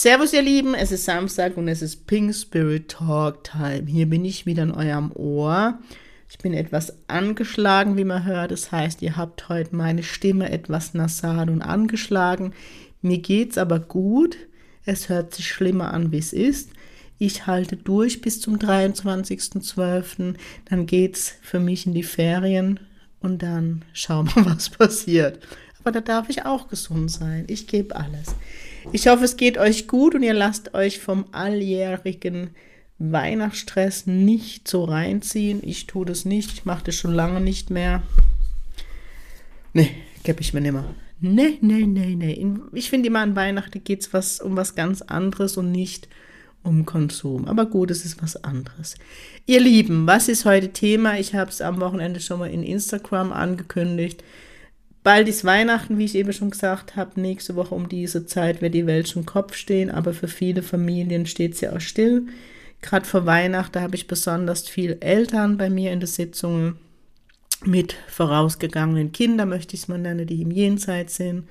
Servus 0.00 0.32
ihr 0.32 0.42
Lieben, 0.42 0.76
es 0.76 0.92
ist 0.92 1.06
Samstag 1.06 1.56
und 1.56 1.66
es 1.66 1.82
ist 1.82 2.06
Pink 2.06 2.32
Spirit 2.32 2.88
Talk 2.88 3.42
Time. 3.42 3.82
Hier 3.88 4.06
bin 4.06 4.24
ich 4.24 4.46
wieder 4.46 4.62
in 4.62 4.70
eurem 4.70 5.10
Ohr. 5.10 5.80
Ich 6.30 6.38
bin 6.38 6.54
etwas 6.54 6.96
angeschlagen, 7.08 7.96
wie 7.96 8.04
man 8.04 8.24
hört. 8.24 8.52
Das 8.52 8.70
heißt, 8.70 9.02
ihr 9.02 9.16
habt 9.16 9.48
heute 9.48 9.74
meine 9.74 10.04
Stimme 10.04 10.52
etwas 10.52 10.94
nasal 10.94 11.50
und 11.50 11.62
angeschlagen. 11.62 12.52
Mir 13.02 13.18
geht's 13.18 13.58
aber 13.58 13.80
gut. 13.80 14.36
Es 14.84 15.08
hört 15.08 15.34
sich 15.34 15.48
schlimmer 15.48 15.92
an, 15.92 16.12
wie 16.12 16.18
es 16.18 16.32
ist. 16.32 16.70
Ich 17.18 17.48
halte 17.48 17.76
durch 17.76 18.20
bis 18.20 18.40
zum 18.40 18.54
23.12. 18.56 20.34
Dann 20.66 20.86
geht's 20.86 21.34
für 21.42 21.58
mich 21.58 21.86
in 21.86 21.94
die 21.94 22.04
Ferien 22.04 22.78
und 23.18 23.42
dann 23.42 23.84
schauen 23.92 24.30
wir, 24.32 24.46
was 24.54 24.70
passiert. 24.70 25.40
Aber 25.80 25.90
da 25.90 26.00
darf 26.00 26.28
ich 26.28 26.44
auch 26.44 26.68
gesund 26.68 27.10
sein. 27.10 27.46
Ich 27.48 27.66
gebe 27.66 27.96
alles. 27.96 28.36
Ich 28.90 29.06
hoffe, 29.06 29.24
es 29.24 29.36
geht 29.36 29.58
euch 29.58 29.86
gut 29.86 30.14
und 30.14 30.22
ihr 30.22 30.32
lasst 30.32 30.72
euch 30.72 30.98
vom 30.98 31.26
alljährigen 31.32 32.50
Weihnachtsstress 32.98 34.06
nicht 34.06 34.66
so 34.66 34.84
reinziehen. 34.84 35.60
Ich 35.62 35.86
tue 35.86 36.06
das 36.06 36.24
nicht. 36.24 36.52
Ich 36.54 36.64
mache 36.64 36.84
das 36.84 36.94
schon 36.94 37.12
lange 37.12 37.40
nicht 37.40 37.68
mehr. 37.68 38.02
Nee, 39.74 39.90
gebe 40.24 40.40
ich 40.40 40.54
mir 40.54 40.62
nicht 40.62 40.72
mehr. 40.72 40.94
Nee, 41.20 41.58
nee, 41.60 41.84
nee, 41.86 42.14
nee. 42.14 42.46
Ich 42.72 42.88
finde 42.88 43.08
immer 43.08 43.20
an 43.20 43.36
Weihnachten 43.36 43.84
geht 43.84 44.00
es 44.00 44.12
was, 44.14 44.40
um 44.40 44.56
was 44.56 44.74
ganz 44.74 45.02
anderes 45.02 45.58
und 45.58 45.70
nicht 45.70 46.08
um 46.62 46.86
Konsum. 46.86 47.46
Aber 47.46 47.66
gut, 47.66 47.90
es 47.90 48.06
ist 48.06 48.22
was 48.22 48.42
anderes. 48.42 48.96
Ihr 49.44 49.60
Lieben, 49.60 50.06
was 50.06 50.28
ist 50.28 50.46
heute 50.46 50.72
Thema? 50.72 51.18
Ich 51.18 51.34
habe 51.34 51.50
es 51.50 51.60
am 51.60 51.80
Wochenende 51.80 52.20
schon 52.20 52.38
mal 52.38 52.50
in 52.50 52.62
Instagram 52.62 53.32
angekündigt. 53.32 54.24
Bald 55.08 55.26
ist 55.26 55.46
Weihnachten, 55.46 55.96
wie 55.96 56.04
ich 56.04 56.14
eben 56.16 56.34
schon 56.34 56.50
gesagt 56.50 56.94
habe. 56.94 57.18
Nächste 57.18 57.56
Woche 57.56 57.74
um 57.74 57.88
diese 57.88 58.26
Zeit 58.26 58.60
wird 58.60 58.74
die 58.74 58.86
Welt 58.86 59.08
schon 59.08 59.24
Kopf 59.24 59.54
stehen, 59.54 59.90
aber 59.90 60.12
für 60.12 60.28
viele 60.28 60.62
Familien 60.62 61.24
steht 61.24 61.56
sie 61.56 61.70
auch 61.70 61.80
still. 61.80 62.26
Gerade 62.82 63.06
vor 63.06 63.24
Weihnachten 63.24 63.80
habe 63.80 63.96
ich 63.96 64.06
besonders 64.06 64.68
viel 64.68 64.98
Eltern 65.00 65.56
bei 65.56 65.70
mir 65.70 65.92
in 65.92 66.00
der 66.00 66.08
Sitzung 66.08 66.74
mit 67.64 67.96
vorausgegangenen 68.08 69.10
Kindern, 69.12 69.48
möchte 69.48 69.76
ich 69.76 69.80
es 69.80 69.88
mal 69.88 69.96
nennen, 69.96 70.26
die 70.26 70.42
im 70.42 70.50
Jenseits 70.50 71.16
sind. 71.16 71.48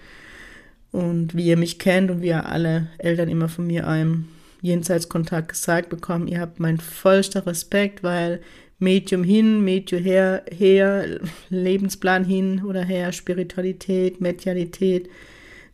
Und 0.91 1.35
wie 1.35 1.47
ihr 1.47 1.57
mich 1.57 1.79
kennt 1.79 2.11
und 2.11 2.21
wie 2.21 2.27
ihr 2.27 2.45
alle 2.45 2.89
Eltern 2.99 3.27
immer 3.27 3.49
von 3.49 3.65
mir 3.65 3.87
einem 3.87 4.27
Jenseitskontakt 4.61 5.49
gesagt 5.49 5.89
bekommen, 5.89 6.27
ihr 6.27 6.41
habt 6.41 6.59
meinen 6.59 6.79
vollster 6.79 7.47
Respekt, 7.47 8.03
weil 8.03 8.39
Medium 8.79 9.23
hin, 9.23 9.63
Medium 9.63 10.03
her, 10.03 10.43
her, 10.51 11.19
Lebensplan 11.49 12.25
hin 12.25 12.63
oder 12.63 12.83
her, 12.83 13.11
Spiritualität, 13.11 14.21
Medialität. 14.21 15.09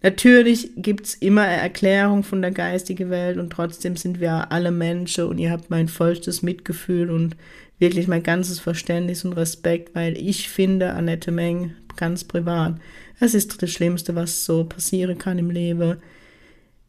Natürlich 0.01 0.71
gibt 0.75 1.05
es 1.05 1.15
immer 1.15 1.43
eine 1.43 1.61
Erklärung 1.61 2.23
von 2.23 2.41
der 2.41 2.51
geistigen 2.51 3.09
Welt 3.09 3.37
und 3.37 3.51
trotzdem 3.51 3.95
sind 3.95 4.19
wir 4.19 4.51
alle 4.51 4.71
Menschen 4.71 5.25
und 5.25 5.37
ihr 5.37 5.51
habt 5.51 5.69
mein 5.69 5.87
vollstes 5.87 6.41
Mitgefühl 6.43 7.09
und 7.09 7.35
wirklich 7.79 8.07
mein 8.07 8.23
ganzes 8.23 8.59
Verständnis 8.59 9.23
und 9.25 9.33
Respekt, 9.33 9.95
weil 9.95 10.17
ich 10.17 10.49
finde, 10.49 10.93
Annette 10.93 11.31
Meng, 11.31 11.73
ganz 11.95 12.23
privat, 12.23 12.75
es 13.19 13.33
ist 13.33 13.61
das 13.61 13.71
Schlimmste, 13.71 14.15
was 14.15 14.45
so 14.45 14.65
passieren 14.65 15.17
kann 15.17 15.39
im 15.39 15.49
Leben. 15.49 15.97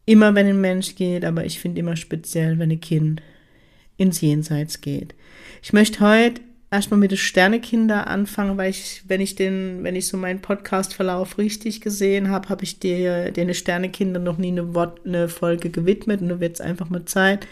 Immer 0.07 0.35
wenn 0.35 0.47
ein 0.47 0.61
Mensch 0.61 0.95
geht, 0.97 1.25
aber 1.25 1.45
ich 1.45 1.61
finde 1.61 1.81
immer 1.81 1.97
speziell, 1.97 2.59
wenn 2.59 2.71
ein 2.71 2.81
Kind 2.81 3.23
ins 3.97 4.21
Jenseits 4.21 4.81
geht. 4.81 5.15
Ich 5.63 5.73
möchte 5.73 6.01
heute 6.01 6.41
erstmal 6.71 6.99
mit 6.99 7.13
den 7.13 7.19
Sternekinder 7.19 8.09
anfangen, 8.09 8.57
weil 8.59 8.71
ich, 8.71 9.03
wenn 9.07 9.21
ich 9.21 9.37
den, 9.37 9.85
wenn 9.85 9.95
ich 9.95 10.09
so 10.09 10.17
meinen 10.17 10.41
Podcast-Verlauf 10.41 11.39
richtig 11.39 11.81
gesehen 11.81 12.31
habe, 12.31 12.49
habe 12.49 12.65
ich 12.65 12.81
dir 12.81 13.31
den 13.31 13.55
Sternekinder 13.55 14.19
noch 14.19 14.39
nie 14.39 14.49
eine, 14.49 14.75
Wort, 14.75 15.07
eine 15.07 15.29
Folge 15.29 15.71
gewidmet 15.71 16.21
und 16.21 16.29
du 16.29 16.41
wird 16.41 16.55
es 16.55 16.61
einfach 16.61 16.91
mal 16.91 17.05
Zeit. 17.05 17.47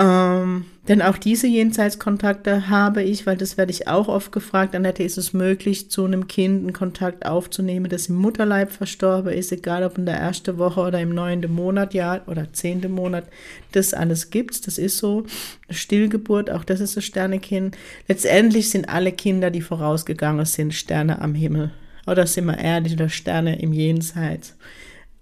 Ähm, 0.00 0.64
denn 0.88 1.02
auch 1.02 1.18
diese 1.18 1.46
Jenseitskontakte 1.46 2.70
habe 2.70 3.02
ich, 3.02 3.26
weil 3.26 3.36
das 3.36 3.58
werde 3.58 3.70
ich 3.70 3.86
auch 3.86 4.08
oft 4.08 4.32
gefragt, 4.32 4.74
Annette, 4.74 5.02
ist 5.02 5.18
es 5.18 5.34
möglich, 5.34 5.90
zu 5.90 6.06
einem 6.06 6.26
Kind 6.26 6.62
einen 6.62 6.72
Kontakt 6.72 7.26
aufzunehmen, 7.26 7.90
das 7.90 8.06
im 8.06 8.16
Mutterleib 8.16 8.72
verstorben 8.72 9.30
ist, 9.34 9.52
egal 9.52 9.84
ob 9.84 9.98
in 9.98 10.06
der 10.06 10.16
ersten 10.16 10.56
Woche 10.56 10.80
oder 10.80 11.00
im 11.00 11.10
neunten 11.10 11.52
Monat, 11.52 11.92
ja, 11.92 12.22
oder 12.26 12.50
zehnten 12.54 12.92
Monat, 12.92 13.24
das 13.72 13.92
alles 13.92 14.30
gibt's, 14.30 14.62
das 14.62 14.78
ist 14.78 14.96
so. 14.96 15.26
Stillgeburt, 15.68 16.50
auch 16.50 16.64
das 16.64 16.80
ist 16.80 16.96
ein 16.96 17.02
Sternekind. 17.02 17.76
Letztendlich 18.08 18.70
sind 18.70 18.88
alle 18.88 19.12
Kinder, 19.12 19.50
die 19.50 19.60
vorausgegangen 19.60 20.46
sind, 20.46 20.72
Sterne 20.72 21.20
am 21.20 21.34
Himmel. 21.34 21.72
Oder 22.06 22.26
sind 22.26 22.46
wir 22.46 22.58
ehrlich, 22.58 22.94
oder 22.94 23.10
Sterne 23.10 23.60
im 23.60 23.74
Jenseits. 23.74 24.56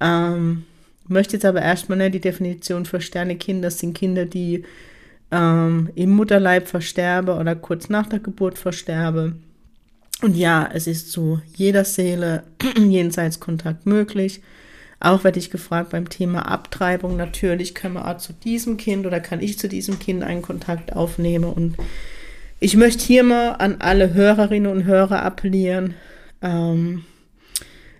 Ähm, 0.00 0.64
möchte 1.08 1.36
jetzt 1.36 1.44
aber 1.44 1.62
erstmal 1.62 1.98
nicht 1.98 2.14
die 2.14 2.20
Definition 2.20 2.84
für 2.84 3.00
Sternekinder, 3.00 3.68
das 3.68 3.78
sind 3.78 3.94
Kinder, 3.94 4.24
die 4.24 4.64
ähm, 5.30 5.90
im 5.94 6.10
Mutterleib 6.10 6.68
versterben 6.68 7.38
oder 7.38 7.54
kurz 7.54 7.88
nach 7.88 8.06
der 8.06 8.18
Geburt 8.18 8.58
versterben. 8.58 9.42
Und 10.22 10.36
ja, 10.36 10.68
es 10.72 10.86
ist 10.86 11.12
zu 11.12 11.40
jeder 11.54 11.84
Seele 11.84 12.44
Jenseitskontakt 12.76 13.86
möglich. 13.86 14.40
Auch 15.00 15.22
werde 15.22 15.38
ich 15.38 15.50
gefragt 15.50 15.90
beim 15.90 16.08
Thema 16.08 16.42
Abtreibung. 16.50 17.16
Natürlich 17.16 17.74
kann 17.74 17.92
man 17.92 18.02
auch 18.02 18.18
zu 18.18 18.32
diesem 18.32 18.76
Kind 18.76 19.06
oder 19.06 19.20
kann 19.20 19.40
ich 19.40 19.58
zu 19.58 19.68
diesem 19.68 20.00
Kind 20.00 20.24
einen 20.24 20.42
Kontakt 20.42 20.92
aufnehmen. 20.92 21.44
Und 21.44 21.76
ich 22.58 22.76
möchte 22.76 23.04
hier 23.04 23.22
mal 23.22 23.52
an 23.52 23.76
alle 23.78 24.12
Hörerinnen 24.12 24.70
und 24.70 24.84
Hörer 24.84 25.22
appellieren. 25.22 25.94
Ähm, 26.42 27.04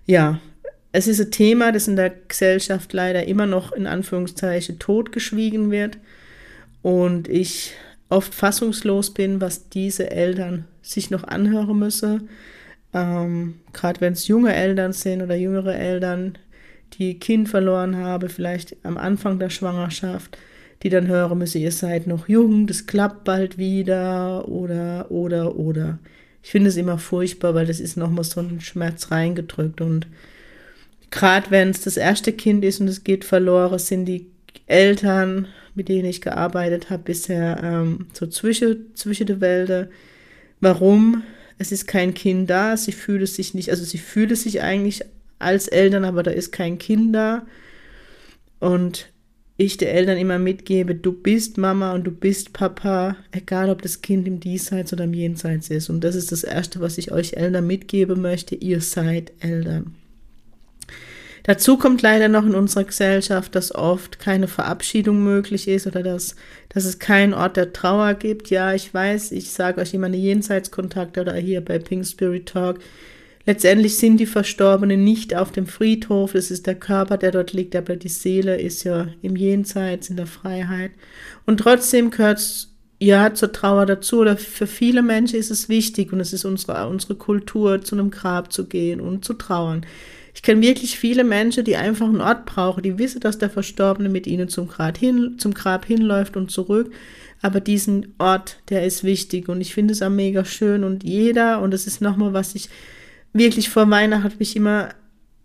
ja, 0.05 0.41
es 0.91 1.07
ist 1.07 1.19
ein 1.19 1.31
Thema, 1.31 1.71
das 1.71 1.87
in 1.87 1.95
der 1.95 2.11
Gesellschaft 2.27 2.93
leider 2.93 3.25
immer 3.25 3.45
noch 3.45 3.71
in 3.71 3.87
Anführungszeichen 3.87 4.79
totgeschwiegen 4.79 5.71
wird 5.71 5.97
und 6.81 7.27
ich 7.27 7.73
oft 8.09 8.33
fassungslos 8.33 9.13
bin, 9.13 9.39
was 9.39 9.69
diese 9.69 10.09
Eltern 10.09 10.65
sich 10.81 11.11
noch 11.11 11.23
anhören 11.23 11.77
müssen. 11.77 12.29
Ähm, 12.93 13.55
Gerade 13.71 14.01
wenn 14.01 14.13
es 14.13 14.27
junge 14.27 14.53
Eltern 14.55 14.93
sind 14.93 15.21
oder 15.21 15.35
jüngere 15.35 15.75
Eltern, 15.75 16.37
die 16.93 17.19
Kind 17.19 17.49
verloren 17.49 17.97
haben, 17.97 18.29
vielleicht 18.29 18.75
am 18.83 18.97
Anfang 18.97 19.37
der 19.37 19.51
Schwangerschaft, 19.51 20.39
die 20.81 20.89
dann 20.89 21.07
hören 21.07 21.37
müssen, 21.37 21.61
ihr 21.61 21.71
seid 21.71 22.07
noch 22.07 22.27
jung, 22.27 22.65
das 22.65 22.87
klappt 22.87 23.25
bald 23.25 23.59
wieder 23.59 24.47
oder, 24.47 25.11
oder, 25.11 25.55
oder. 25.55 25.99
Ich 26.41 26.49
finde 26.49 26.69
es 26.69 26.77
immer 26.77 26.97
furchtbar, 26.97 27.53
weil 27.53 27.67
das 27.67 27.79
ist 27.79 27.95
nochmal 27.95 28.23
so 28.23 28.39
ein 28.39 28.59
Schmerz 28.61 29.11
reingedrückt 29.11 29.81
und 29.81 30.07
gerade 31.11 31.51
wenn 31.51 31.69
es 31.69 31.81
das 31.81 31.97
erste 31.97 32.33
Kind 32.33 32.63
ist 32.63 32.79
und 32.79 32.87
es 32.87 33.03
geht 33.03 33.25
verloren, 33.25 33.79
sind 33.79 34.05
die 34.05 34.27
Eltern, 34.67 35.47
mit 35.75 35.89
denen 35.89 36.05
ich 36.05 36.21
gearbeitet 36.21 36.89
habe, 36.89 37.03
bisher 37.03 37.59
ähm, 37.63 38.07
so 38.13 38.27
zwischen, 38.27 38.95
zwischen 38.95 39.27
der 39.27 39.41
Wälder. 39.41 39.89
Warum? 40.61 41.23
Es 41.57 41.71
ist 41.71 41.87
kein 41.87 42.13
Kind 42.13 42.49
da, 42.49 42.77
sie 42.77 42.91
fühlt 42.91 43.27
sich 43.27 43.53
nicht, 43.53 43.69
also 43.69 43.83
sie 43.83 43.97
fühlt 43.97 44.35
sich 44.37 44.61
eigentlich 44.61 45.03
als 45.39 45.67
Eltern, 45.67 46.05
aber 46.05 46.23
da 46.23 46.31
ist 46.31 46.51
kein 46.51 46.77
Kind 46.77 47.15
da. 47.15 47.45
Und 48.59 49.09
ich 49.57 49.77
den 49.77 49.89
Eltern 49.89 50.17
immer 50.17 50.39
mitgebe, 50.39 50.95
du 50.95 51.11
bist 51.11 51.57
Mama 51.57 51.93
und 51.93 52.05
du 52.05 52.11
bist 52.11 52.53
Papa, 52.53 53.17
egal 53.31 53.69
ob 53.69 53.81
das 53.81 54.01
Kind 54.01 54.25
im 54.27 54.39
Diesseits 54.39 54.93
oder 54.93 55.03
im 55.03 55.13
Jenseits 55.13 55.69
ist. 55.69 55.89
Und 55.89 56.03
das 56.03 56.15
ist 56.15 56.31
das 56.31 56.45
Erste, 56.45 56.79
was 56.79 56.97
ich 56.97 57.11
euch 57.11 57.33
Eltern 57.33 57.67
mitgeben 57.67 58.21
möchte. 58.21 58.55
Ihr 58.55 58.79
seid 58.79 59.33
Eltern. 59.39 59.95
Dazu 61.49 61.77
kommt 61.77 62.03
leider 62.03 62.27
noch 62.27 62.45
in 62.45 62.53
unserer 62.53 62.83
Gesellschaft, 62.83 63.55
dass 63.55 63.73
oft 63.73 64.19
keine 64.19 64.47
Verabschiedung 64.47 65.23
möglich 65.23 65.67
ist 65.67 65.87
oder 65.87 66.03
dass, 66.03 66.35
dass 66.69 66.85
es 66.85 66.99
keinen 66.99 67.33
Ort 67.33 67.57
der 67.57 67.73
Trauer 67.73 68.13
gibt. 68.13 68.51
Ja, 68.51 68.75
ich 68.75 68.93
weiß, 68.93 69.31
ich 69.31 69.49
sage 69.49 69.81
euch 69.81 69.95
immer 69.95 70.05
eine 70.05 70.17
Jenseitskontakte 70.17 71.21
oder 71.21 71.33
hier 71.33 71.61
bei 71.65 71.79
Pink 71.79 72.05
Spirit 72.05 72.49
Talk. 72.49 72.77
Letztendlich 73.47 73.97
sind 73.97 74.17
die 74.17 74.27
Verstorbenen 74.27 75.03
nicht 75.03 75.35
auf 75.35 75.51
dem 75.51 75.65
Friedhof, 75.65 76.35
es 76.35 76.51
ist 76.51 76.67
der 76.67 76.75
Körper, 76.75 77.17
der 77.17 77.31
dort 77.31 77.51
liegt, 77.51 77.75
aber 77.75 77.95
die 77.95 78.09
Seele 78.09 78.61
ist 78.61 78.83
ja 78.83 79.07
im 79.23 79.35
Jenseits, 79.35 80.11
in 80.11 80.17
der 80.17 80.27
Freiheit. 80.27 80.91
Und 81.47 81.61
trotzdem 81.61 82.11
gehört 82.11 82.37
es 82.37 82.75
ja 82.99 83.33
zur 83.33 83.51
Trauer 83.51 83.87
dazu 83.87 84.19
oder 84.19 84.37
für 84.37 84.67
viele 84.67 85.01
Menschen 85.01 85.39
ist 85.39 85.49
es 85.49 85.67
wichtig 85.67 86.13
und 86.13 86.19
es 86.19 86.31
ist 86.31 86.45
unsere, 86.45 86.87
unsere 86.87 87.15
Kultur, 87.15 87.81
zu 87.81 87.95
einem 87.95 88.11
Grab 88.11 88.53
zu 88.53 88.67
gehen 88.67 89.01
und 89.01 89.25
zu 89.25 89.33
trauern. 89.33 89.83
Ich 90.39 90.43
kenne 90.43 90.61
wirklich 90.61 90.97
viele 90.97 91.25
Menschen, 91.25 91.65
die 91.65 91.75
einfach 91.75 92.07
einen 92.07 92.21
Ort 92.21 92.45
brauchen, 92.45 92.81
die 92.81 92.97
wissen, 92.97 93.19
dass 93.19 93.39
der 93.39 93.49
Verstorbene 93.49 94.07
mit 94.07 94.25
ihnen 94.25 94.47
zum 94.47 94.69
Grab, 94.69 94.97
hin, 94.97 95.35
zum 95.37 95.53
Grab 95.53 95.83
hinläuft 95.83 96.37
und 96.37 96.49
zurück. 96.49 96.93
Aber 97.41 97.59
diesen 97.59 98.15
Ort, 98.19 98.55
der 98.69 98.85
ist 98.85 99.03
wichtig 99.03 99.49
und 99.49 99.59
ich 99.59 99.73
finde 99.73 99.91
es 99.91 100.01
auch 100.01 100.09
mega 100.09 100.45
schön 100.45 100.85
und 100.85 101.03
jeder, 101.03 101.61
und 101.61 101.71
das 101.71 101.87
ist 101.87 101.99
nochmal, 101.99 102.31
was 102.31 102.55
ich 102.55 102.69
wirklich 103.33 103.67
vor 103.67 103.89
Weihnachten 103.89 104.23
habe 104.23 104.35
ich 104.39 104.55
immer 104.55 104.91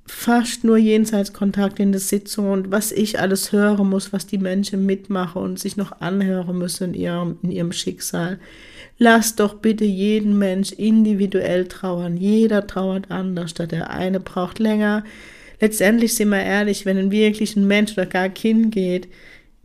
fast 0.07 0.63
nur 0.63 0.77
Jenseitskontakt 0.77 1.81
in 1.81 1.91
der 1.91 2.01
Sitzung 2.01 2.53
und 2.53 2.71
was 2.71 2.93
ich 2.93 3.19
alles 3.19 3.51
hören 3.51 3.91
muss, 3.91 4.13
was 4.13 4.29
die 4.29 4.39
Menschen 4.39 4.87
mitmachen 4.87 5.43
und 5.43 5.59
sich 5.59 5.77
noch 5.77 6.01
anhören 6.03 6.57
müssen 6.57 6.95
in 6.95 7.01
ihrem, 7.01 7.39
in 7.43 7.51
ihrem 7.51 7.73
Schicksal. 7.73 8.39
Lass 8.99 9.35
doch 9.35 9.55
bitte 9.55 9.85
jeden 9.85 10.39
Mensch 10.39 10.73
individuell 10.73 11.67
trauern. 11.67 12.17
Jeder 12.17 12.67
trauert 12.67 13.11
anders. 13.11 13.55
Der 13.55 13.91
eine 13.91 14.21
braucht 14.21 14.59
länger. 14.59 15.05
Letztendlich 15.61 16.15
sind 16.15 16.29
wir 16.29 16.43
ehrlich, 16.43 16.87
wenn 16.87 16.99
ein 16.99 17.11
wirklich 17.11 17.57
ein 17.57 17.67
Mensch 17.67 17.93
oder 17.93 18.07
gar 18.07 18.29
Kind 18.29 18.73
geht, 18.73 19.09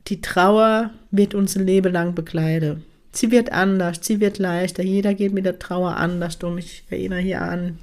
die 0.07 0.21
Trauer 0.21 0.91
wird 1.11 1.35
unser 1.35 1.61
Leben 1.61 1.93
lang 1.93 2.15
begleiten. 2.15 2.83
Sie 3.11 3.31
wird 3.31 3.51
anders, 3.51 3.99
sie 4.01 4.19
wird 4.19 4.37
leichter. 4.37 4.83
Jeder 4.83 5.13
geht 5.13 5.33
mit 5.33 5.45
der 5.45 5.59
Trauer 5.59 5.97
anders 5.97 6.37
um. 6.43 6.57
Ich 6.57 6.83
erinnere 6.89 7.19
hier 7.19 7.41
an 7.41 7.77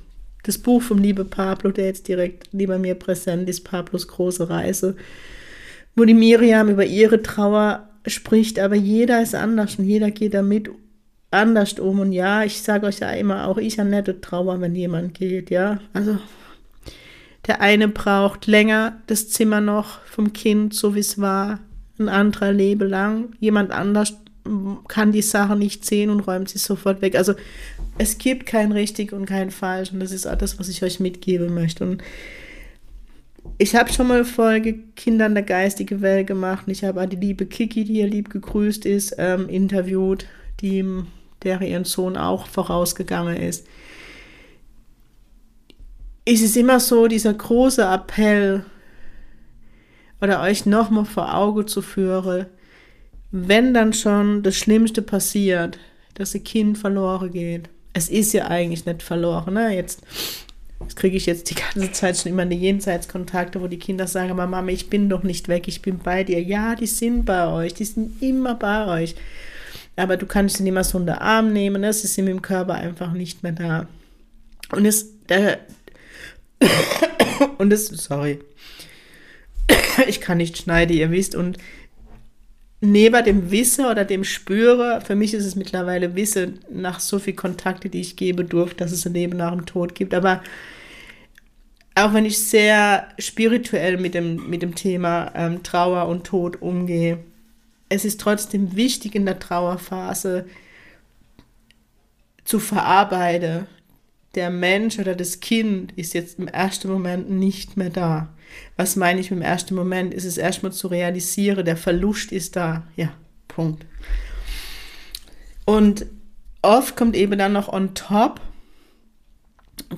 das 0.44 0.58
Buch 0.58 0.82
vom 0.82 0.98
liebe 0.98 1.24
Pablo, 1.24 1.72
der 1.72 1.86
jetzt 1.86 2.08
direkt 2.08 2.48
neben 2.52 2.80
mir 2.80 2.94
präsent 2.94 3.48
ist, 3.48 3.64
Pablos 3.64 4.06
große 4.06 4.48
Reise, 4.48 4.96
wo 5.96 6.04
die 6.04 6.14
Miriam 6.14 6.68
über 6.68 6.84
ihre 6.84 7.22
Trauer 7.22 7.88
spricht, 8.06 8.60
aber 8.60 8.76
jeder 8.76 9.20
ist 9.20 9.34
anders 9.34 9.76
und 9.76 9.86
jeder 9.86 10.12
geht 10.12 10.34
damit 10.34 10.70
anders 11.36 11.78
um. 11.78 12.00
Und 12.00 12.12
ja, 12.12 12.44
ich 12.44 12.62
sage 12.62 12.86
euch 12.86 13.00
ja 13.00 13.10
immer, 13.10 13.46
auch 13.46 13.58
ich 13.58 13.78
habe 13.78 13.88
nette 13.88 14.20
Trauer, 14.20 14.60
wenn 14.60 14.74
jemand 14.74 15.14
geht, 15.14 15.50
ja. 15.50 15.78
Also 15.92 16.18
der 17.46 17.60
eine 17.60 17.88
braucht 17.88 18.46
länger 18.46 19.00
das 19.06 19.28
Zimmer 19.28 19.60
noch 19.60 20.00
vom 20.04 20.32
Kind, 20.32 20.74
so 20.74 20.94
wie 20.94 21.00
es 21.00 21.20
war, 21.20 21.60
ein 21.98 22.08
anderer 22.08 22.52
lebe 22.52 22.84
lang. 22.84 23.34
Jemand 23.38 23.70
anders 23.70 24.14
kann 24.88 25.12
die 25.12 25.22
Sache 25.22 25.56
nicht 25.56 25.84
sehen 25.84 26.10
und 26.10 26.20
räumt 26.20 26.48
sie 26.48 26.58
sofort 26.58 27.02
weg. 27.02 27.16
Also 27.16 27.34
es 27.98 28.18
gibt 28.18 28.46
kein 28.46 28.72
richtig 28.72 29.12
und 29.12 29.26
kein 29.26 29.50
falsch 29.50 29.92
und 29.92 30.00
das 30.00 30.12
ist 30.12 30.26
auch 30.26 30.36
das, 30.36 30.58
was 30.58 30.68
ich 30.68 30.82
euch 30.82 31.00
mitgeben 31.00 31.54
möchte. 31.54 31.84
Und 31.84 32.02
ich 33.58 33.74
habe 33.74 33.92
schon 33.92 34.08
mal 34.08 34.24
Folge 34.24 34.74
Kindern 34.96 35.34
der 35.34 35.42
geistige 35.42 36.00
Welt 36.00 36.26
gemacht 36.26 36.64
ich 36.66 36.84
habe 36.84 37.06
die 37.06 37.16
liebe 37.16 37.46
Kiki, 37.46 37.84
die 37.84 37.94
hier 37.94 38.08
lieb 38.08 38.30
gegrüßt 38.30 38.84
ist, 38.86 39.14
ähm, 39.18 39.48
interviewt, 39.48 40.26
die, 40.60 40.84
der 41.46 41.62
ihren 41.62 41.84
Sohn 41.84 42.16
auch 42.16 42.46
vorausgegangen 42.46 43.36
ist. 43.36 43.66
Es 46.24 46.42
ist 46.42 46.56
immer 46.56 46.80
so 46.80 47.06
dieser 47.06 47.32
große 47.32 47.82
Appell 47.82 48.64
oder 50.20 50.42
euch 50.42 50.66
nochmal 50.66 51.04
vor 51.04 51.34
Auge 51.34 51.66
zu 51.66 51.82
führen, 51.82 52.46
wenn 53.30 53.72
dann 53.74 53.92
schon 53.92 54.42
das 54.42 54.56
Schlimmste 54.56 55.02
passiert, 55.02 55.78
dass 56.14 56.34
ein 56.34 56.44
Kind 56.44 56.78
verloren 56.78 57.30
geht, 57.30 57.68
es 57.92 58.08
ist 58.08 58.32
ja 58.32 58.46
eigentlich 58.46 58.86
nicht 58.86 59.02
verloren. 59.02 59.54
Ne? 59.54 59.74
Jetzt, 59.74 60.02
kriege 60.96 61.16
ich 61.16 61.26
jetzt 61.26 61.50
die 61.50 61.54
ganze 61.54 61.92
Zeit 61.92 62.16
schon 62.16 62.32
immer 62.32 62.42
eine 62.42 62.54
Jenseitskontakte, 62.54 63.60
wo 63.60 63.66
die 63.66 63.78
Kinder 63.78 64.06
sagen, 64.06 64.36
Mama, 64.36 64.66
ich 64.68 64.90
bin 64.90 65.08
doch 65.08 65.22
nicht 65.22 65.48
weg, 65.48 65.68
ich 65.68 65.80
bin 65.82 65.98
bei 65.98 66.24
dir. 66.24 66.42
Ja, 66.42 66.74
die 66.74 66.86
sind 66.86 67.24
bei 67.24 67.46
euch, 67.48 67.74
die 67.74 67.84
sind 67.84 68.22
immer 68.22 68.54
bei 68.54 68.86
euch. 69.02 69.14
Aber 69.96 70.16
du 70.16 70.26
kannst 70.26 70.58
sie 70.58 70.62
nicht 70.62 70.74
mehr 70.74 70.84
so 70.84 70.98
unter 70.98 71.22
Arm 71.22 71.52
nehmen, 71.52 71.80
ne? 71.80 71.92
sie 71.92 72.06
sind 72.06 72.26
im 72.26 72.42
Körper 72.42 72.74
einfach 72.74 73.12
nicht 73.12 73.42
mehr 73.42 73.52
da. 73.52 73.88
Und 74.72 74.84
es, 74.84 75.24
der, 75.26 75.60
und 77.58 77.72
es, 77.72 77.86
sorry, 77.88 78.40
ich 80.06 80.20
kann 80.20 80.38
nicht 80.38 80.58
schneiden, 80.58 80.96
ihr 80.96 81.10
wisst, 81.10 81.34
und 81.34 81.58
neben 82.80 83.24
dem 83.24 83.50
Wissen 83.50 83.86
oder 83.86 84.04
dem 84.04 84.24
Spüre, 84.24 85.00
für 85.00 85.14
mich 85.14 85.34
ist 85.34 85.44
es 85.44 85.56
mittlerweile 85.56 86.14
Wissen 86.14 86.60
nach 86.70 87.00
so 87.00 87.18
viel 87.18 87.34
Kontakte, 87.34 87.88
die 87.88 88.00
ich 88.00 88.16
gebe 88.16 88.44
durfte, 88.44 88.76
dass 88.76 88.92
es 88.92 89.06
ein 89.06 89.14
Leben 89.14 89.36
nach 89.36 89.52
dem 89.52 89.66
Tod 89.66 89.94
gibt. 89.94 90.14
Aber 90.14 90.42
auch 91.94 92.12
wenn 92.12 92.26
ich 92.26 92.38
sehr 92.38 93.08
spirituell 93.18 93.96
mit 93.96 94.14
dem, 94.14 94.48
mit 94.50 94.60
dem 94.60 94.74
Thema 94.74 95.32
ähm, 95.34 95.62
Trauer 95.62 96.06
und 96.08 96.24
Tod 96.24 96.60
umgehe, 96.60 97.18
es 97.88 98.04
ist 98.04 98.20
trotzdem 98.20 98.76
wichtig 98.76 99.14
in 99.14 99.26
der 99.26 99.38
Trauerphase 99.38 100.46
zu 102.44 102.58
verarbeiten. 102.58 103.66
Der 104.34 104.50
Mensch 104.50 104.98
oder 104.98 105.14
das 105.14 105.40
Kind 105.40 105.92
ist 105.92 106.14
jetzt 106.14 106.38
im 106.38 106.48
ersten 106.48 106.90
Moment 106.90 107.30
nicht 107.30 107.76
mehr 107.76 107.90
da. 107.90 108.28
Was 108.76 108.96
meine 108.96 109.20
ich 109.20 109.30
im 109.30 109.42
ersten 109.42 109.74
Moment? 109.74 110.12
Ist 110.12 110.24
es 110.24 110.36
erstmal 110.36 110.72
zu 110.72 110.88
realisieren, 110.88 111.64
der 111.64 111.76
Verlust 111.76 112.32
ist 112.32 112.56
da. 112.56 112.86
Ja, 112.96 113.12
Punkt. 113.48 113.86
Und 115.64 116.06
oft 116.62 116.96
kommt 116.96 117.16
eben 117.16 117.38
dann 117.38 117.52
noch 117.52 117.68
on 117.72 117.94
top, 117.94 118.40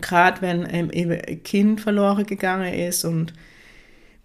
gerade 0.01 0.41
wenn 0.41 0.65
ein 0.65 1.43
Kind 1.43 1.81
verloren 1.81 2.25
gegangen 2.25 2.73
ist 2.73 3.05
und 3.05 3.33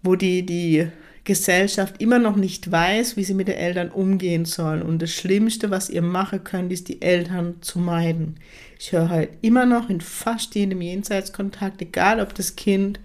wo 0.02 0.16
die, 0.16 0.44
die 0.44 0.88
Gesellschaft 1.24 2.02
immer 2.02 2.18
noch 2.18 2.36
nicht 2.36 2.70
weiß, 2.70 3.16
wie 3.16 3.24
sie 3.24 3.32
mit 3.32 3.48
den 3.48 3.56
Eltern 3.56 3.88
umgehen 3.88 4.44
soll. 4.44 4.82
Und 4.82 5.00
das 5.00 5.10
Schlimmste, 5.10 5.70
was 5.70 5.88
ihr 5.88 6.02
machen 6.02 6.44
könnt, 6.44 6.70
ist, 6.70 6.88
die 6.88 7.00
Eltern 7.00 7.56
zu 7.62 7.78
meiden. 7.78 8.36
Ich 8.78 8.92
höre 8.92 9.08
halt 9.08 9.30
immer 9.40 9.64
noch 9.64 9.88
in 9.88 10.02
fast 10.02 10.54
jedem 10.54 10.82
Jenseitskontakt, 10.82 11.80
egal 11.80 12.20
ob 12.20 12.34
das 12.34 12.56
Kind 12.56 13.00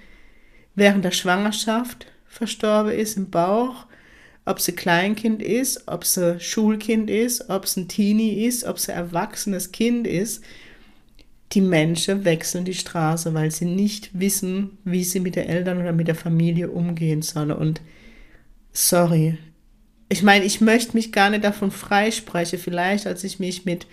während 0.76 1.06
der 1.06 1.12
Schwangerschaft 1.12 2.08
verstorben 2.28 2.92
ist 2.92 3.16
im 3.16 3.30
Bauch, 3.30 3.86
ob 4.46 4.60
sie 4.60 4.74
Kleinkind 4.74 5.42
ist, 5.42 5.88
ob 5.88 6.04
sie 6.04 6.40
Schulkind 6.40 7.10
ist, 7.10 7.50
ob 7.50 7.68
sie 7.68 7.82
ein 7.82 7.88
Teenie 7.88 8.46
ist, 8.46 8.66
ob 8.66 8.80
sie 8.80 8.92
erwachsenes 8.92 9.72
Kind 9.72 10.08
ist. 10.08 10.44
Die 11.54 11.62
Menschen 11.62 12.26
wechseln 12.26 12.66
die 12.66 12.74
Straße, 12.74 13.34
weil 13.34 13.52
sie 13.52 13.66
nicht 13.66 14.10
wissen, 14.20 14.78
wie 14.84 15.04
sie 15.04 15.20
mit 15.20 15.36
den 15.36 15.48
Eltern 15.48 15.80
oder 15.80 15.94
mit 15.94 16.08
der 16.08 16.16
Familie 16.16 16.70
umgehen 16.70 17.22
sollen. 17.22 17.52
Und 17.52 17.82
sorry, 18.80 19.38
ich 20.10 20.24
meine, 20.24 20.46
ich 20.46 20.62
möchte 20.62 20.96
mich 20.96 21.12
gar 21.12 21.30
nicht 21.30 21.44
davon 21.44 21.70
freisprechen. 21.70 22.58
Vielleicht, 22.58 23.06
als 23.06 23.24
ich 23.24 23.40
mich 23.40 23.66
mit 23.66 23.86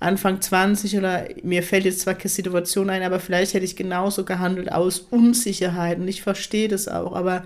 Anfang 0.00 0.40
20 0.40 0.96
oder 0.96 1.28
mir 1.42 1.62
fällt 1.62 1.84
jetzt 1.84 2.00
zwar 2.00 2.14
keine 2.14 2.30
Situation 2.30 2.88
ein, 2.88 3.02
aber 3.02 3.20
vielleicht 3.20 3.52
hätte 3.52 3.64
ich 3.64 3.76
genauso 3.76 4.24
gehandelt 4.24 4.72
aus 4.72 5.00
Unsicherheit. 5.00 5.98
Und 5.98 6.08
ich 6.08 6.22
verstehe 6.22 6.68
das 6.68 6.88
auch, 6.88 7.14
aber 7.14 7.44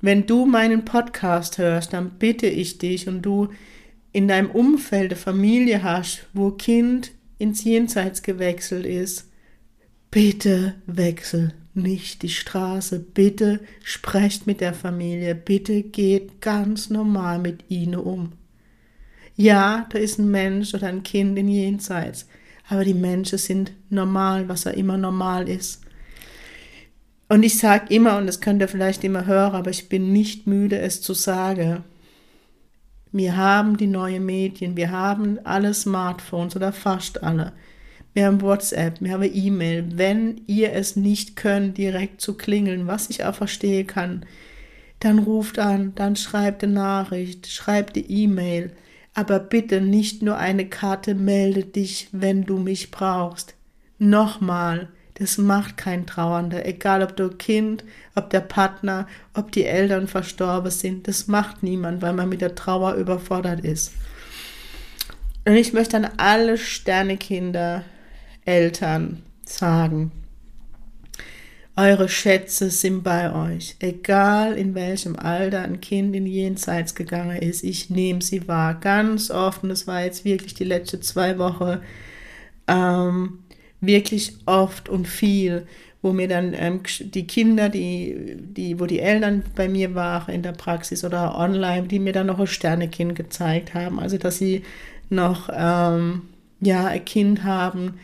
wenn 0.00 0.26
du 0.26 0.44
meinen 0.44 0.84
Podcast 0.84 1.58
hörst, 1.58 1.92
dann 1.92 2.10
bitte 2.10 2.48
ich 2.48 2.78
dich 2.78 3.08
und 3.08 3.22
du 3.22 3.48
in 4.10 4.28
deinem 4.28 4.50
Umfeld 4.50 5.12
eine 5.12 5.16
Familie 5.16 5.82
hast, 5.82 6.26
wo 6.32 6.50
Kind 6.50 7.12
ins 7.38 7.64
Jenseits 7.64 8.22
gewechselt 8.22 8.84
ist, 8.84 9.30
bitte 10.10 10.74
wechsel 10.86 11.54
nicht 11.74 12.22
die 12.22 12.28
Straße, 12.28 12.98
bitte 12.98 13.60
sprecht 13.82 14.46
mit 14.46 14.60
der 14.60 14.74
Familie, 14.74 15.34
bitte 15.34 15.82
geht 15.82 16.40
ganz 16.40 16.90
normal 16.90 17.38
mit 17.38 17.64
ihnen 17.68 17.96
um. 17.96 18.32
Ja, 19.36 19.86
da 19.90 19.98
ist 19.98 20.18
ein 20.18 20.30
Mensch 20.30 20.74
oder 20.74 20.88
ein 20.88 21.02
Kind 21.02 21.38
in 21.38 21.48
Jenseits, 21.48 22.26
aber 22.68 22.84
die 22.84 22.94
Menschen 22.94 23.38
sind 23.38 23.72
normal, 23.88 24.48
was 24.48 24.66
er 24.66 24.74
immer 24.74 24.98
normal 24.98 25.48
ist. 25.48 25.82
Und 27.28 27.42
ich 27.44 27.58
sage 27.58 27.94
immer, 27.94 28.18
und 28.18 28.26
das 28.26 28.42
könnt 28.42 28.60
ihr 28.60 28.68
vielleicht 28.68 29.04
immer 29.04 29.24
hören, 29.24 29.54
aber 29.54 29.70
ich 29.70 29.88
bin 29.88 30.12
nicht 30.12 30.46
müde, 30.46 30.78
es 30.78 31.00
zu 31.00 31.14
sagen. 31.14 31.82
Wir 33.10 33.36
haben 33.36 33.78
die 33.78 33.86
neuen 33.86 34.26
Medien, 34.26 34.76
wir 34.76 34.90
haben 34.90 35.38
alle 35.44 35.72
Smartphones 35.72 36.56
oder 36.56 36.72
fast 36.72 37.22
alle. 37.22 37.52
Wir 38.14 38.26
haben 38.26 38.42
WhatsApp, 38.42 39.00
wir 39.00 39.12
haben 39.12 39.30
E-Mail. 39.32 39.86
Wenn 39.94 40.42
ihr 40.46 40.72
es 40.72 40.96
nicht 40.96 41.36
könnt, 41.36 41.78
direkt 41.78 42.20
zu 42.20 42.36
klingeln, 42.36 42.86
was 42.86 43.10
ich 43.10 43.24
auch 43.24 43.34
verstehen 43.34 43.86
kann, 43.86 44.26
dann 45.00 45.18
ruft 45.18 45.58
an, 45.58 45.92
dann 45.94 46.16
schreibt 46.16 46.62
eine 46.62 46.74
Nachricht, 46.74 47.46
schreibt 47.48 47.96
die 47.96 48.10
E-Mail 48.22 48.72
aber 49.14 49.38
bitte 49.38 49.80
nicht 49.80 50.22
nur 50.22 50.36
eine 50.38 50.68
Karte 50.68 51.14
melde 51.14 51.64
dich, 51.64 52.08
wenn 52.12 52.44
du 52.44 52.58
mich 52.58 52.90
brauchst. 52.90 53.54
Nochmal, 53.98 54.88
das 55.14 55.38
macht 55.38 55.76
kein 55.76 56.06
Trauernder, 56.06 56.64
egal 56.66 57.02
ob 57.02 57.16
du 57.16 57.28
Kind, 57.28 57.84
ob 58.14 58.30
der 58.30 58.40
Partner, 58.40 59.06
ob 59.34 59.52
die 59.52 59.64
Eltern 59.64 60.08
verstorben 60.08 60.70
sind, 60.70 61.06
das 61.08 61.28
macht 61.28 61.62
niemand, 61.62 62.00
weil 62.00 62.14
man 62.14 62.28
mit 62.28 62.40
der 62.40 62.54
Trauer 62.54 62.94
überfordert 62.94 63.64
ist. 63.64 63.92
Und 65.44 65.54
ich 65.54 65.72
möchte 65.72 65.96
an 65.98 66.08
alle 66.16 66.56
Sternekinder, 66.56 67.84
Eltern 68.44 69.22
sagen, 69.44 70.12
eure 71.76 72.08
Schätze 72.08 72.70
sind 72.70 73.02
bei 73.02 73.32
euch. 73.34 73.76
Egal 73.78 74.58
in 74.58 74.74
welchem 74.74 75.16
Alter 75.16 75.62
ein 75.62 75.80
Kind 75.80 76.14
in 76.14 76.26
Jenseits 76.26 76.94
gegangen 76.94 77.38
ist, 77.38 77.64
ich 77.64 77.88
nehme 77.88 78.20
sie 78.20 78.46
wahr. 78.46 78.74
Ganz 78.74 79.30
oft, 79.30 79.60
das 79.64 79.86
war 79.86 80.04
jetzt 80.04 80.24
wirklich 80.24 80.54
die 80.54 80.64
letzten 80.64 81.00
zwei 81.00 81.38
Wochen, 81.38 81.78
ähm, 82.68 83.38
wirklich 83.80 84.34
oft 84.44 84.90
und 84.90 85.08
viel, 85.08 85.66
wo 86.02 86.12
mir 86.12 86.28
dann 86.28 86.52
ähm, 86.54 86.80
die 87.00 87.26
Kinder, 87.26 87.70
die, 87.70 88.36
die, 88.38 88.78
wo 88.78 88.84
die 88.84 89.00
Eltern 89.00 89.42
bei 89.56 89.68
mir 89.68 89.94
waren 89.94 90.34
in 90.34 90.42
der 90.42 90.52
Praxis 90.52 91.04
oder 91.04 91.38
online, 91.38 91.88
die 91.88 91.98
mir 91.98 92.12
dann 92.12 92.26
noch 92.26 92.38
ein 92.38 92.46
Sternekind 92.46 93.14
gezeigt 93.14 93.72
haben. 93.72 93.98
Also 93.98 94.18
dass 94.18 94.36
sie 94.36 94.62
noch 95.08 95.48
ähm, 95.50 96.22
ja, 96.60 96.86
ein 96.86 97.04
Kind 97.04 97.44
haben 97.44 97.94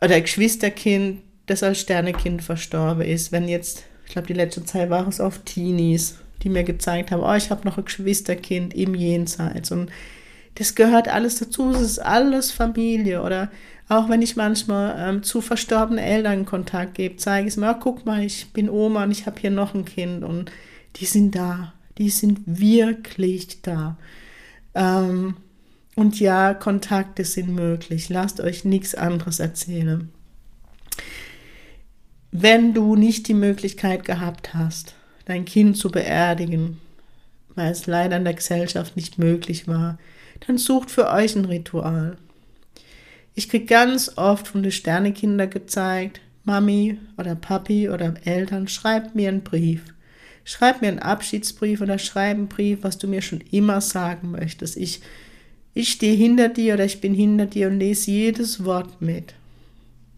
oder 0.00 0.14
ein 0.14 0.22
Geschwisterkind, 0.22 1.22
das 1.46 1.62
als 1.62 1.80
Sternekind 1.80 2.42
verstorben 2.42 3.02
ist. 3.02 3.32
Wenn 3.32 3.48
jetzt, 3.48 3.84
ich 4.06 4.12
glaube, 4.12 4.28
die 4.28 4.34
letzte 4.34 4.64
Zeit 4.64 4.90
war 4.90 5.06
es 5.08 5.20
oft 5.20 5.46
Teenies, 5.46 6.18
die 6.42 6.50
mir 6.50 6.64
gezeigt 6.64 7.10
haben, 7.10 7.22
oh, 7.22 7.34
ich 7.34 7.50
habe 7.50 7.66
noch 7.66 7.78
ein 7.78 7.84
Geschwisterkind 7.84 8.74
im 8.74 8.94
Jenseits. 8.94 9.72
Und 9.72 9.90
das 10.54 10.74
gehört 10.74 11.08
alles 11.08 11.38
dazu, 11.38 11.70
es 11.70 11.80
ist 11.80 11.98
alles 11.98 12.50
Familie. 12.50 13.22
Oder 13.22 13.50
auch 13.88 14.08
wenn 14.08 14.22
ich 14.22 14.36
manchmal 14.36 14.94
ähm, 14.98 15.22
zu 15.22 15.40
verstorbenen 15.40 16.04
Eltern 16.04 16.44
Kontakt 16.44 16.94
gebe, 16.94 17.16
zeige 17.16 17.48
ich 17.48 17.54
es 17.54 17.56
mir, 17.56 17.70
oh, 17.70 17.80
guck 17.80 18.06
mal, 18.06 18.22
ich 18.22 18.52
bin 18.52 18.70
Oma 18.70 19.04
und 19.04 19.10
ich 19.10 19.26
habe 19.26 19.40
hier 19.40 19.50
noch 19.50 19.74
ein 19.74 19.84
Kind. 19.84 20.22
Und 20.22 20.52
die 20.96 21.06
sind 21.06 21.34
da, 21.34 21.72
die 21.96 22.10
sind 22.10 22.40
wirklich 22.46 23.62
da. 23.62 23.96
Ähm, 24.74 25.34
und 25.98 26.20
ja, 26.20 26.54
Kontakte 26.54 27.24
sind 27.24 27.48
möglich. 27.48 28.08
Lasst 28.08 28.40
euch 28.40 28.64
nichts 28.64 28.94
anderes 28.94 29.40
erzählen. 29.40 30.12
Wenn 32.30 32.72
du 32.72 32.94
nicht 32.94 33.26
die 33.26 33.34
Möglichkeit 33.34 34.04
gehabt 34.04 34.54
hast, 34.54 34.94
dein 35.24 35.44
Kind 35.44 35.76
zu 35.76 35.90
beerdigen, 35.90 36.80
weil 37.56 37.72
es 37.72 37.88
leider 37.88 38.16
in 38.16 38.22
der 38.22 38.34
Gesellschaft 38.34 38.94
nicht 38.94 39.18
möglich 39.18 39.66
war, 39.66 39.98
dann 40.46 40.56
sucht 40.56 40.92
für 40.92 41.10
euch 41.10 41.34
ein 41.34 41.46
Ritual. 41.46 42.16
Ich 43.34 43.48
kriege 43.48 43.66
ganz 43.66 44.12
oft 44.16 44.46
von 44.46 44.62
den 44.62 44.70
Sternekinder 44.70 45.48
gezeigt, 45.48 46.20
Mami 46.44 46.98
oder 47.16 47.34
Papi 47.34 47.88
oder 47.88 48.14
Eltern, 48.24 48.68
schreibt 48.68 49.16
mir 49.16 49.30
einen 49.30 49.42
Brief. 49.42 49.82
Schreib 50.44 50.80
mir 50.80 50.88
einen 50.88 51.00
Abschiedsbrief 51.00 51.80
oder 51.80 51.98
schreib 51.98 52.36
einen 52.36 52.48
Brief, 52.48 52.78
was 52.82 52.98
du 52.98 53.08
mir 53.08 53.20
schon 53.20 53.40
immer 53.50 53.80
sagen 53.80 54.30
möchtest. 54.30 54.76
Ich 54.76 55.00
ich 55.78 55.92
stehe 55.92 56.16
hinter 56.16 56.48
dir 56.48 56.74
oder 56.74 56.84
ich 56.84 57.00
bin 57.00 57.14
hinter 57.14 57.46
dir 57.46 57.68
und 57.68 57.78
lese 57.78 58.10
jedes 58.10 58.64
Wort 58.64 59.00
mit. 59.00 59.34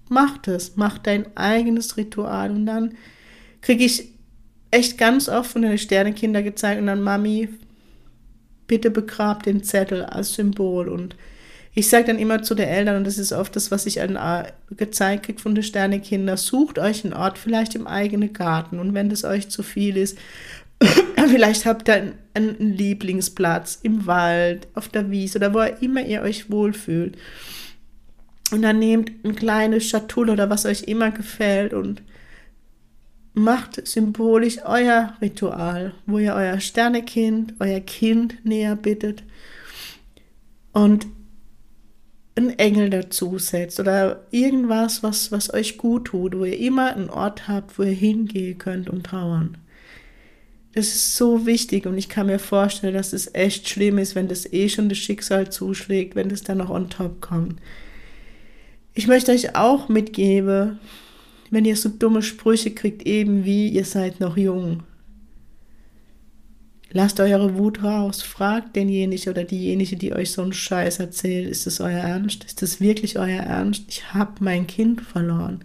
Mach 0.08 0.38
das, 0.38 0.76
mach 0.76 0.96
dein 0.96 1.26
eigenes 1.36 1.98
Ritual 1.98 2.50
und 2.50 2.64
dann 2.64 2.94
kriege 3.60 3.84
ich 3.84 4.08
echt 4.70 4.96
ganz 4.96 5.28
oft 5.28 5.50
von 5.50 5.60
den 5.60 5.76
Sternekinder 5.76 6.42
gezeigt 6.42 6.80
und 6.80 6.86
dann 6.86 7.02
Mami, 7.02 7.50
bitte 8.68 8.90
begrab 8.90 9.42
den 9.42 9.62
Zettel 9.62 10.02
als 10.02 10.32
Symbol 10.32 10.88
und 10.88 11.14
ich 11.72 11.88
sage 11.88 12.06
dann 12.06 12.18
immer 12.18 12.42
zu 12.42 12.56
den 12.56 12.66
Eltern, 12.66 12.96
und 12.96 13.06
das 13.06 13.18
ist 13.18 13.32
oft 13.32 13.54
das, 13.54 13.70
was 13.70 13.86
ich 13.86 14.00
an, 14.00 14.16
äh, 14.16 14.50
gezeigt 14.74 15.26
kriege 15.26 15.40
von 15.40 15.54
den 15.54 15.62
Sternekinder, 15.62 16.36
sucht 16.36 16.80
euch 16.80 17.04
einen 17.04 17.14
Ort, 17.14 17.38
vielleicht 17.38 17.76
im 17.76 17.86
eigenen 17.86 18.32
Garten. 18.32 18.80
Und 18.80 18.92
wenn 18.92 19.08
das 19.08 19.22
euch 19.22 19.50
zu 19.50 19.62
viel 19.62 19.96
ist, 19.96 20.18
Vielleicht 21.28 21.66
habt 21.66 21.88
ihr 21.88 22.14
einen, 22.34 22.76
Lieblingsplatz 22.76 23.80
im 23.82 24.06
Wald, 24.06 24.68
auf 24.74 24.88
der 24.88 25.10
Wiese 25.10 25.38
oder 25.38 25.52
wo 25.52 25.60
immer 25.84 26.04
ihr 26.04 26.22
euch 26.22 26.50
wohlfühlt. 26.50 27.16
Und 28.50 28.62
dann 28.62 28.78
nehmt 28.78 29.24
ein 29.24 29.36
kleines 29.36 29.86
Schatulle 29.86 30.32
oder 30.32 30.50
was 30.50 30.66
euch 30.66 30.84
immer 30.84 31.10
gefällt 31.10 31.72
und 31.72 32.02
macht 33.32 33.86
symbolisch 33.86 34.58
euer 34.64 35.14
Ritual, 35.20 35.94
wo 36.06 36.18
ihr 36.18 36.34
euer 36.34 36.58
Sternekind, 36.58 37.54
euer 37.60 37.80
Kind 37.80 38.44
näher 38.44 38.74
bittet 38.74 39.22
und 40.72 41.06
einen 42.34 42.58
Engel 42.58 42.90
dazu 42.90 43.38
setzt 43.38 43.80
oder 43.80 44.26
irgendwas, 44.30 45.02
was, 45.02 45.30
was 45.30 45.52
euch 45.52 45.78
gut 45.78 46.06
tut, 46.06 46.36
wo 46.36 46.44
ihr 46.44 46.58
immer 46.58 46.94
einen 46.94 47.10
Ort 47.10 47.48
habt, 47.48 47.78
wo 47.78 47.82
ihr 47.82 47.92
hingehen 47.92 48.58
könnt 48.58 48.88
und 48.88 49.04
trauern. 49.04 49.58
Das 50.72 50.86
ist 50.86 51.16
so 51.16 51.46
wichtig 51.46 51.86
und 51.86 51.98
ich 51.98 52.08
kann 52.08 52.26
mir 52.26 52.38
vorstellen, 52.38 52.94
dass 52.94 53.12
es 53.12 53.34
echt 53.34 53.68
schlimm 53.68 53.98
ist, 53.98 54.14
wenn 54.14 54.28
das 54.28 54.52
eh 54.52 54.68
schon 54.68 54.88
das 54.88 54.98
Schicksal 54.98 55.50
zuschlägt, 55.50 56.14
wenn 56.14 56.28
das 56.28 56.42
dann 56.42 56.58
noch 56.58 56.70
on 56.70 56.88
top 56.88 57.20
kommt. 57.20 57.60
Ich 58.94 59.08
möchte 59.08 59.32
euch 59.32 59.56
auch 59.56 59.88
mitgeben, 59.88 60.78
wenn 61.50 61.64
ihr 61.64 61.76
so 61.76 61.88
dumme 61.88 62.22
Sprüche 62.22 62.70
kriegt, 62.70 63.02
eben 63.06 63.44
wie 63.44 63.68
ihr 63.68 63.84
seid 63.84 64.20
noch 64.20 64.36
jung. 64.36 64.84
Lasst 66.92 67.20
eure 67.20 67.56
Wut 67.56 67.82
raus, 67.84 68.22
fragt 68.22 68.74
denjenigen 68.74 69.30
oder 69.30 69.44
diejenige, 69.44 69.96
die 69.96 70.12
euch 70.12 70.32
so 70.32 70.42
einen 70.42 70.52
Scheiß 70.52 70.98
erzählt, 70.98 71.48
ist 71.48 71.66
das 71.66 71.80
euer 71.80 72.00
Ernst? 72.00 72.44
Ist 72.44 72.62
das 72.62 72.80
wirklich 72.80 73.18
euer 73.18 73.42
Ernst? 73.42 73.84
Ich 73.88 74.12
habe 74.12 74.32
mein 74.40 74.66
Kind 74.66 75.00
verloren. 75.00 75.64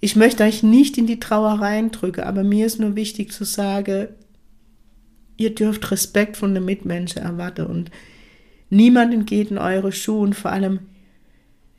Ich 0.00 0.16
möchte 0.16 0.44
euch 0.44 0.62
nicht 0.62 0.96
in 0.96 1.06
die 1.06 1.20
Trauer 1.20 1.60
reindrücken, 1.60 2.24
aber 2.24 2.42
mir 2.42 2.66
ist 2.66 2.80
nur 2.80 2.96
wichtig 2.96 3.32
zu 3.32 3.44
sagen, 3.44 4.08
ihr 5.36 5.54
dürft 5.54 5.90
Respekt 5.90 6.38
von 6.38 6.54
den 6.54 6.64
Mitmenschen 6.64 7.22
erwarten 7.22 7.66
und 7.66 7.90
niemand 8.70 9.26
geht 9.26 9.50
in 9.50 9.58
eure 9.58 9.92
Schuhe 9.92 10.22
und 10.22 10.34
vor 10.34 10.52
allem 10.52 10.80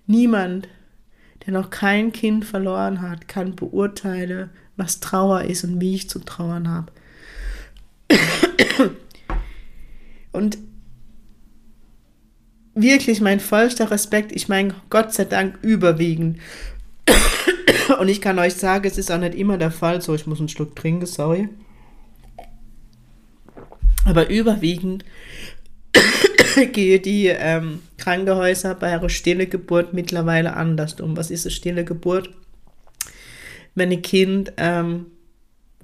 niemand, 0.06 0.68
der 1.46 1.54
noch 1.54 1.72
kein 1.72 2.12
Kind 2.12 2.46
verloren 2.46 3.01
hat, 3.01 3.28
kann 3.28 3.56
beurteilen, 3.56 4.51
was 4.78 5.00
Trauer 5.00 5.42
ist 5.42 5.63
und 5.63 5.82
wie 5.82 5.96
ich 5.96 6.10
zu 6.10 6.20
trauern 6.20 6.70
habe. 6.70 6.92
Und 10.32 10.60
wirklich 12.74 13.20
mein 13.20 13.40
vollster 13.40 13.90
Respekt, 13.92 14.32
ich 14.32 14.48
meine 14.48 14.75
Gott 14.90 15.13
sei 15.13 15.25
Dank 15.25 15.60
überwiegend 15.62 16.40
und 18.00 18.07
ich 18.07 18.21
kann 18.21 18.39
euch 18.39 18.55
sagen, 18.55 18.88
es 18.88 18.98
ist 18.98 19.12
auch 19.12 19.17
nicht 19.17 19.36
immer 19.36 19.57
der 19.57 19.71
Fall. 19.71 20.01
So, 20.01 20.13
ich 20.13 20.27
muss 20.27 20.39
einen 20.39 20.50
Schluck 20.50 20.75
trinken, 20.75 21.05
sorry. 21.05 21.50
Aber 24.05 24.29
überwiegend 24.29 25.05
gehe 26.74 27.00
die 27.00 27.27
ähm, 27.27 27.81
Krankenhäuser 27.98 28.75
bei 28.75 28.88
einer 28.88 29.10
stille 29.10 29.48
Geburt 29.48 29.93
mittlerweile 29.93 30.55
anders 30.55 31.00
um. 31.00 31.15
Was 31.17 31.31
ist 31.31 31.45
eine 31.45 31.51
stille 31.51 31.86
Geburt? 31.86 32.29
Wenn 33.75 33.91
ein 33.91 34.01
Kind 34.01 34.53
ähm, 34.57 35.07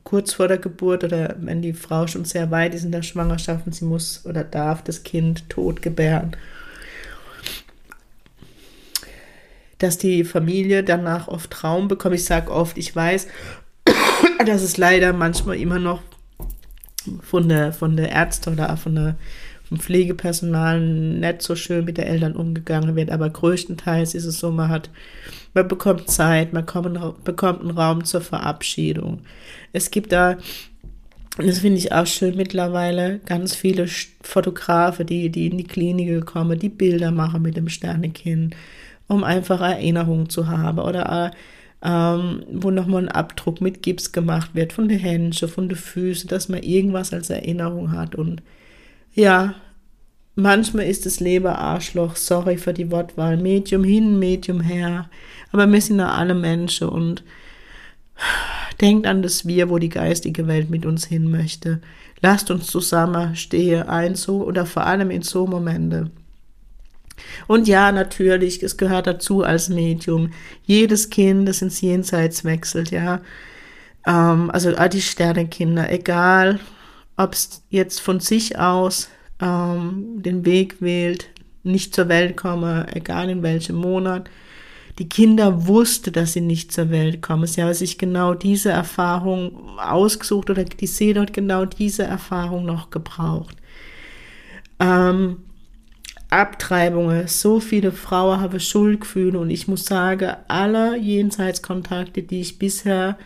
kurz 0.04 0.34
vor 0.34 0.48
der 0.48 0.58
Geburt 0.58 1.04
oder 1.04 1.36
wenn 1.40 1.62
die 1.62 1.74
Frau 1.74 2.08
schon 2.08 2.26
sehr 2.26 2.50
weit 2.52 2.74
ist 2.74 2.84
in 2.84 2.92
der 2.92 3.04
Schwangerschaft 3.04 3.66
und 3.66 3.74
sie 3.74 3.86
muss 3.86 4.26
oder 4.26 4.44
darf 4.44 4.84
das 4.84 5.04
Kind 5.04 5.50
tot 5.50 5.82
gebären 5.82 6.36
dass 9.80 9.98
die 9.98 10.24
Familie 10.24 10.84
danach 10.84 11.28
oft 11.28 11.64
Raum 11.64 11.88
bekommt. 11.88 12.16
Ich 12.16 12.26
sage 12.26 12.52
oft, 12.52 12.78
ich 12.78 12.96
weiß, 12.96 13.28
dass 14.46 14.62
es 14.62 14.78
leider 14.78 15.14
manchmal 15.14 15.58
immer 15.58 15.80
noch 15.80 16.02
von 17.22 17.48
der, 17.48 17.74
von 17.74 17.96
der 17.96 18.12
Ärzte 18.12 18.52
oder 18.52 18.76
von 18.78 18.96
der, 18.96 19.16
vom 19.64 19.80
Pflegepersonal 19.80 20.80
nicht 20.80 21.42
so 21.42 21.56
schön 21.56 21.86
mit 21.86 21.98
den 21.98 22.08
Eltern 22.08 22.36
umgegangen 22.36 22.96
wird, 22.96 23.12
aber 23.12 23.30
größtenteils 23.30 24.16
ist 24.16 24.26
es 24.26 24.40
so, 24.40 24.52
man 24.52 24.70
hat, 24.70 24.90
man 25.54 25.68
bekommt 25.68 26.10
Zeit, 26.10 26.54
man 26.54 26.66
kommt, 26.66 27.24
bekommt 27.24 27.62
einen 27.62 27.72
Raum 27.72 28.04
zur 28.06 28.22
Verabschiedung. 28.22 29.20
Es 29.74 29.92
gibt 29.92 30.12
da, 30.12 30.38
das 31.38 31.60
finde 31.60 31.78
ich 31.78 31.92
auch 31.92 32.08
schön 32.08 32.36
mittlerweile, 32.36 33.20
ganz 33.20 33.56
viele 33.56 33.88
Fotografen, 34.22 35.06
die, 35.06 35.30
die 35.30 35.48
in 35.48 35.58
die 35.58 35.66
Klinik 35.66 36.26
kommen, 36.26 36.58
die 36.58 36.70
Bilder 36.70 37.12
machen 37.12 37.42
mit 37.42 37.58
dem 37.58 37.70
Sternekind 37.70 38.56
um 39.08 39.24
einfach 39.24 39.62
Erinnerungen 39.62 40.30
zu 40.30 40.48
haben 40.48 40.80
oder 40.80 41.32
ähm, 41.82 42.44
wo 42.52 42.72
nochmal 42.72 43.04
ein 43.04 43.10
Abdruck 43.10 43.62
mit 43.62 43.84
Gips 43.84 44.12
gemacht 44.12 44.52
wird 44.54 44.74
von 44.74 44.88
den 44.90 45.00
Händen, 45.00 45.34
von 45.48 45.70
den 45.70 45.78
Füßen, 45.78 46.28
dass 46.28 46.50
man 46.50 46.64
irgendwas 46.64 47.14
als 47.14 47.30
Erinnerung 47.30 47.92
hat 47.92 48.16
und 48.16 48.42
ja, 49.14 49.56
manchmal 50.36 50.86
ist 50.86 51.06
das 51.06 51.20
Leben 51.20 51.48
Arschloch, 51.48 52.16
sorry 52.16 52.58
für 52.58 52.74
die 52.74 52.92
Wortwahl, 52.92 53.38
Medium 53.38 53.84
hin, 53.84 54.20
Medium 54.20 54.62
her, 54.62 55.10
aber 55.52 55.68
wir 55.68 55.82
sind 55.82 56.00
ja 56.00 56.12
alle 56.12 56.36
Menschen 56.36 56.90
und 56.90 57.24
denkt 58.82 59.08
an 59.08 59.22
das 59.22 59.46
Wir, 59.46 59.70
wo 59.70 59.78
die 59.78 59.90
geistige 59.90 60.48
Welt 60.48 60.70
mit 60.70 60.86
uns 60.86 61.06
hin 61.06 61.30
möchte. 61.30 61.82
Lasst 62.22 62.50
uns 62.50 62.68
zusammen 62.68 63.36
stehen, 63.36 63.84
ein 63.84 64.16
so 64.16 64.44
oder 64.44 64.66
vor 64.66 64.86
allem 64.86 65.12
in 65.12 65.22
so 65.22 65.46
Momente. 65.46 66.10
Und 67.48 67.68
ja, 67.68 67.92
natürlich, 67.92 68.64
es 68.64 68.78
gehört 68.78 69.08
dazu 69.08 69.44
als 69.44 69.70
Medium. 69.70 70.32
Jedes 70.64 71.10
Kind, 71.10 71.48
das 71.48 71.62
ins 71.62 71.82
Jenseits 71.82 72.44
wechselt, 72.46 72.92
ja. 72.92 73.22
Ähm, 74.06 74.50
also 74.52 74.72
die 74.72 75.02
Sternekinder, 75.02 75.92
egal, 75.92 76.60
ob 77.18 77.34
es 77.34 77.64
jetzt 77.70 78.00
von 78.00 78.20
sich 78.20 78.58
aus 78.58 79.10
ähm, 79.42 80.22
den 80.22 80.46
Weg 80.46 80.82
wählt, 80.82 81.30
nicht 81.64 81.94
zur 81.94 82.08
Welt 82.10 82.38
komme, 82.38 82.88
egal 82.94 83.30
in 83.30 83.44
welchem 83.44 83.76
Monat. 83.76 84.30
Die 85.00 85.10
Kinder 85.10 85.68
wussten, 85.68 86.12
dass 86.12 86.34
sie 86.34 86.42
nicht 86.42 86.72
zur 86.72 86.90
Welt 86.90 87.22
kommen. 87.22 87.46
Sie 87.46 87.62
haben 87.62 87.74
sich 87.74 88.00
genau 88.00 88.34
diese 88.34 88.72
Erfahrung 88.72 89.78
ausgesucht 89.78 90.50
oder 90.50 90.64
die 90.64 90.88
Seele 90.88 91.22
hat 91.22 91.34
genau 91.34 91.66
diese 91.66 92.04
Erfahrung 92.04 92.66
noch 92.66 92.90
gebraucht. 92.90 93.58
Ähm, 94.80 95.38
Abtreibungen, 96.30 97.28
so 97.28 97.60
viele 97.60 97.92
Frauen 97.92 98.42
haben 98.42 98.60
Schuldgefühle 98.60 99.40
und 99.40 99.50
ich 99.50 99.68
muss 99.68 99.86
sagen, 99.86 100.36
alle 100.48 100.98
Jenseitskontakte, 100.98 102.22
die 102.22 102.42
ich 102.42 102.60
bisher 102.60 103.18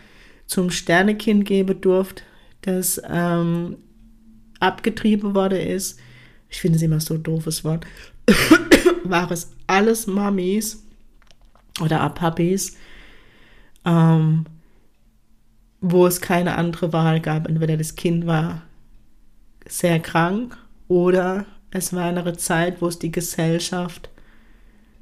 zum 0.46 0.70
Sternekind 0.70 1.44
geben 1.44 1.80
durfte, 1.80 2.22
das 2.60 3.02
ähm, 3.08 3.76
abgetrieben 4.60 5.34
worden 5.34 5.58
ist, 5.58 5.98
ich 6.48 6.60
finde 6.60 6.76
es 6.76 6.82
immer 6.82 7.00
so 7.00 7.14
ein 7.14 7.22
doofes 7.22 7.64
Wort, 7.64 7.86
war 9.04 9.30
es 9.32 9.50
alles 9.66 10.06
Mamis 10.06 10.84
oder 11.80 12.08
Papis, 12.10 12.76
ähm, 13.84 14.44
wo 15.80 16.06
es 16.06 16.20
keine 16.20 16.56
andere 16.56 16.92
Wahl 16.92 17.20
gab. 17.20 17.48
Entweder 17.48 17.76
das 17.76 17.96
Kind 17.96 18.26
war 18.26 18.62
sehr 19.66 19.98
krank 19.98 20.56
oder 20.86 21.46
es 21.72 21.92
war 21.92 22.04
eine 22.04 22.36
Zeit, 22.36 22.80
wo 22.80 22.88
es 22.88 22.98
die 22.98 23.12
Gesellschaft 23.12 24.10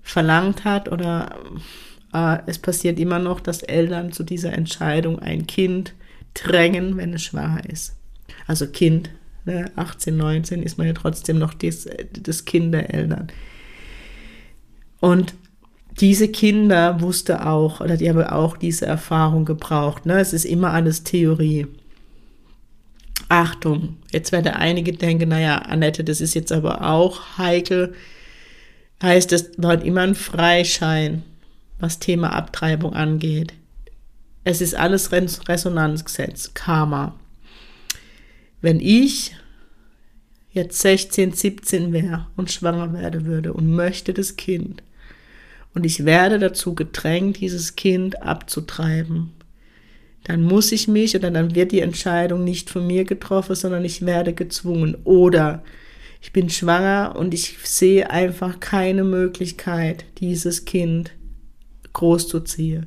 verlangt 0.02 0.64
hat 0.64 0.90
oder 0.90 1.36
äh, 2.12 2.38
es 2.46 2.58
passiert 2.58 2.98
immer 2.98 3.18
noch, 3.18 3.40
dass 3.40 3.62
Eltern 3.62 4.12
zu 4.12 4.22
dieser 4.22 4.52
Entscheidung 4.52 5.18
ein 5.18 5.46
Kind 5.46 5.94
drängen, 6.34 6.96
wenn 6.96 7.14
es 7.14 7.22
schwanger 7.22 7.68
ist. 7.68 7.96
Also 8.46 8.66
Kind, 8.66 9.10
ne, 9.44 9.70
18, 9.76 10.16
19 10.16 10.62
ist 10.62 10.78
man 10.78 10.86
ja 10.86 10.92
trotzdem 10.92 11.38
noch 11.38 11.54
das, 11.54 11.88
das 12.12 12.44
Kind 12.44 12.72
der 12.72 12.94
Eltern. 12.94 13.28
Und 15.00 15.34
diese 16.00 16.28
Kinder 16.28 17.00
wusste 17.00 17.46
auch, 17.46 17.80
oder 17.80 17.96
die 17.96 18.08
haben 18.08 18.22
auch 18.22 18.56
diese 18.56 18.86
Erfahrung 18.86 19.44
gebraucht. 19.44 20.06
Ne? 20.06 20.20
Es 20.20 20.32
ist 20.32 20.44
immer 20.44 20.72
alles 20.72 21.02
Theorie. 21.02 21.66
Achtung, 23.30 23.96
jetzt 24.10 24.32
werden 24.32 24.48
einige 24.48 24.92
denken, 24.92 25.28
naja, 25.28 25.58
Annette, 25.58 26.02
das 26.02 26.20
ist 26.20 26.34
jetzt 26.34 26.50
aber 26.50 26.82
auch 26.90 27.38
heikel. 27.38 27.94
Heißt, 29.00 29.32
es 29.32 29.52
war 29.56 29.80
immer 29.84 30.00
ein 30.00 30.16
Freischein, 30.16 31.22
was 31.78 32.00
Thema 32.00 32.34
Abtreibung 32.34 32.92
angeht. 32.92 33.54
Es 34.42 34.60
ist 34.60 34.74
alles 34.74 35.12
Resonanzgesetz, 35.12 36.54
Karma. 36.54 37.20
Wenn 38.60 38.80
ich 38.80 39.36
jetzt 40.50 40.80
16, 40.80 41.32
17 41.32 41.92
wäre 41.92 42.26
und 42.36 42.50
schwanger 42.50 42.92
werden 42.92 43.26
würde 43.26 43.52
und 43.52 43.72
möchte 43.72 44.12
das 44.12 44.34
Kind, 44.34 44.82
und 45.72 45.86
ich 45.86 46.04
werde 46.04 46.40
dazu 46.40 46.74
gedrängt, 46.74 47.38
dieses 47.38 47.76
Kind 47.76 48.22
abzutreiben, 48.22 49.30
dann 50.24 50.42
muss 50.42 50.72
ich 50.72 50.88
mich 50.88 51.16
oder 51.16 51.30
dann 51.30 51.54
wird 51.54 51.72
die 51.72 51.80
Entscheidung 51.80 52.44
nicht 52.44 52.70
von 52.70 52.86
mir 52.86 53.04
getroffen, 53.04 53.54
sondern 53.54 53.84
ich 53.84 54.04
werde 54.04 54.32
gezwungen. 54.32 54.96
Oder 55.04 55.62
ich 56.20 56.32
bin 56.32 56.50
schwanger 56.50 57.14
und 57.16 57.32
ich 57.32 57.56
sehe 57.64 58.10
einfach 58.10 58.60
keine 58.60 59.04
Möglichkeit, 59.04 60.04
dieses 60.18 60.64
Kind 60.66 61.12
großzuziehen. 61.92 62.86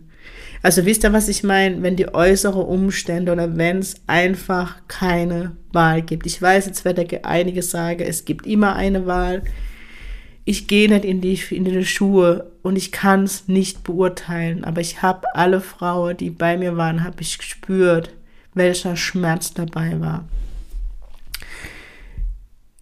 Also 0.62 0.86
wisst 0.86 1.04
ihr, 1.04 1.12
was 1.12 1.28
ich 1.28 1.44
meine? 1.44 1.82
Wenn 1.82 1.98
die 1.98 2.13
äußeren 2.13 2.63
Umstände 2.63 3.34
oder 3.34 3.58
wenn 3.58 3.80
es 3.80 3.96
einfach 4.08 4.88
keine 4.88 5.58
Wahl 5.74 6.02
gibt. 6.02 6.25
Ich 6.25 6.42
weiß, 6.42 6.68
jetzt 6.68 6.86
werde 6.86 7.25
einige 7.25 7.62
sagen, 7.62 8.02
es 8.02 8.24
gibt 8.24 8.48
immer 8.48 8.75
eine 8.75 9.06
Wahl 9.06 9.44
ich 10.45 10.67
gehe 10.67 10.89
nicht 10.89 11.05
in 11.05 11.21
die, 11.21 11.39
in 11.51 11.65
die 11.65 11.85
Schuhe 11.85 12.51
und 12.62 12.75
ich 12.75 12.91
kann 12.91 13.23
es 13.23 13.47
nicht 13.47 13.83
beurteilen, 13.83 14.63
aber 14.63 14.81
ich 14.81 15.01
habe 15.01 15.33
alle 15.35 15.62
Frauen, 15.62 16.17
die 16.17 16.29
bei 16.29 16.57
mir 16.57 16.75
waren, 16.75 17.03
habe 17.03 17.21
ich 17.21 17.38
gespürt, 17.38 18.13
welcher 18.53 18.95
Schmerz 18.95 19.53
dabei 19.53 20.00
war. 20.00 20.25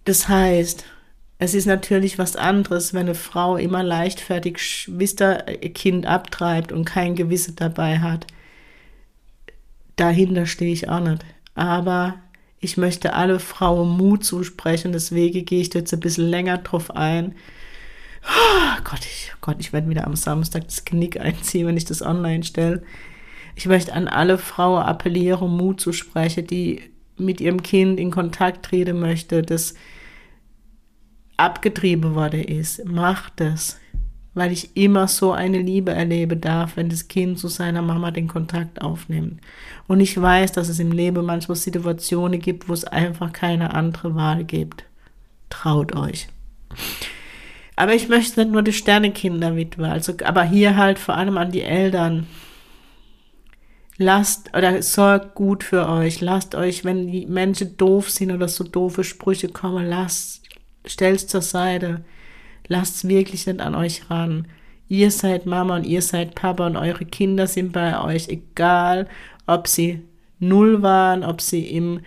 Das 0.05 0.27
heißt, 0.27 0.85
es 1.37 1.53
ist 1.53 1.65
natürlich 1.65 2.17
was 2.17 2.35
anderes, 2.35 2.93
wenn 2.93 3.01
eine 3.01 3.15
Frau 3.15 3.57
immer 3.57 3.83
leichtfertig 3.83 4.59
Schwister 4.59 5.37
Kind 5.73 6.05
abtreibt 6.05 6.71
und 6.71 6.85
kein 6.85 7.15
Gewissen 7.15 7.55
dabei 7.55 7.99
hat. 7.99 8.27
Dahinter 9.95 10.45
stehe 10.45 10.73
ich 10.73 10.89
auch 10.89 10.99
nicht. 10.99 11.23
Aber 11.55 12.15
ich 12.61 12.77
möchte 12.77 13.13
alle 13.13 13.39
Frauen 13.39 13.89
Mut 13.89 14.23
zusprechen, 14.23 14.91
deswegen 14.91 15.43
gehe 15.45 15.61
ich 15.61 15.73
jetzt 15.73 15.93
ein 15.93 15.99
bisschen 15.99 16.27
länger 16.27 16.59
drauf 16.59 16.95
ein. 16.95 17.33
Oh 18.23 18.81
Gott, 18.83 18.99
ich, 19.01 19.31
oh 19.33 19.37
Gott, 19.41 19.57
ich 19.59 19.73
werde 19.73 19.89
wieder 19.89 20.05
am 20.05 20.15
Samstag 20.15 20.65
das 20.65 20.85
Knick 20.85 21.19
einziehen, 21.19 21.65
wenn 21.65 21.75
ich 21.75 21.85
das 21.85 22.03
online 22.03 22.43
stelle. 22.43 22.83
Ich 23.55 23.65
möchte 23.65 23.93
an 23.93 24.07
alle 24.07 24.37
Frauen 24.37 24.83
appellieren, 24.83 25.57
Mut 25.57 25.81
zu 25.81 25.91
sprechen, 25.91 26.45
die 26.45 26.91
mit 27.17 27.41
ihrem 27.41 27.63
Kind 27.63 27.99
in 27.99 28.11
Kontakt 28.11 28.63
treten 28.65 28.99
möchte, 28.99 29.41
das 29.41 29.73
abgetrieben 31.37 32.13
worden 32.13 32.43
ist. 32.43 32.85
Macht 32.85 33.33
das 33.37 33.80
weil 34.33 34.51
ich 34.51 34.75
immer 34.77 35.07
so 35.07 35.33
eine 35.33 35.59
Liebe 35.59 35.91
erleben 35.91 36.39
darf, 36.39 36.77
wenn 36.77 36.89
das 36.89 37.07
Kind 37.07 37.37
zu 37.37 37.49
seiner 37.49 37.81
Mama 37.81 38.11
den 38.11 38.27
Kontakt 38.27 38.81
aufnimmt. 38.81 39.41
Und 39.87 39.99
ich 39.99 40.19
weiß, 40.19 40.53
dass 40.53 40.69
es 40.69 40.79
im 40.79 40.91
Leben 40.91 41.25
manchmal 41.25 41.57
Situationen 41.57 42.39
gibt, 42.39 42.69
wo 42.69 42.73
es 42.73 42.85
einfach 42.85 43.33
keine 43.33 43.73
andere 43.73 44.15
Wahl 44.15 44.45
gibt. 44.45 44.85
Traut 45.49 45.95
euch. 45.95 46.29
Aber 47.75 47.93
ich 47.93 48.07
möchte 48.07 48.39
nicht 48.39 48.53
nur 48.53 48.61
die 48.61 48.73
Sternekinderwitwe, 48.73 49.87
also, 49.87 50.13
aber 50.23 50.43
hier 50.43 50.77
halt 50.77 50.97
vor 50.99 51.17
allem 51.17 51.37
an 51.37 51.51
die 51.51 51.63
Eltern. 51.63 52.27
Lasst 53.97 54.55
oder 54.55 54.81
sorgt 54.81 55.35
gut 55.35 55.63
für 55.63 55.87
euch. 55.89 56.21
Lasst 56.21 56.55
euch, 56.55 56.85
wenn 56.85 57.11
die 57.11 57.25
Menschen 57.25 57.75
doof 57.77 58.09
sind 58.09 58.31
oder 58.31 58.47
so 58.47 58.63
doofe 58.63 59.03
Sprüche 59.03 59.49
kommen, 59.49 59.87
lasst, 59.87 60.43
stell's 60.85 61.27
zur 61.27 61.41
Seite 61.41 62.03
lasst 62.67 63.07
wirklich 63.07 63.47
nicht 63.47 63.61
an 63.61 63.75
euch 63.75 64.09
ran. 64.09 64.47
Ihr 64.87 65.11
seid 65.11 65.45
Mama 65.45 65.77
und 65.77 65.85
ihr 65.85 66.01
seid 66.01 66.35
Papa 66.35 66.67
und 66.67 66.75
eure 66.75 67.05
Kinder 67.05 67.47
sind 67.47 67.71
bei 67.71 68.01
euch, 68.01 68.27
egal 68.27 69.07
ob 69.47 69.67
sie 69.67 70.01
null 70.39 70.81
waren, 70.81 71.23
ob 71.23 71.39
sie 71.39 71.65
im 71.67 72.01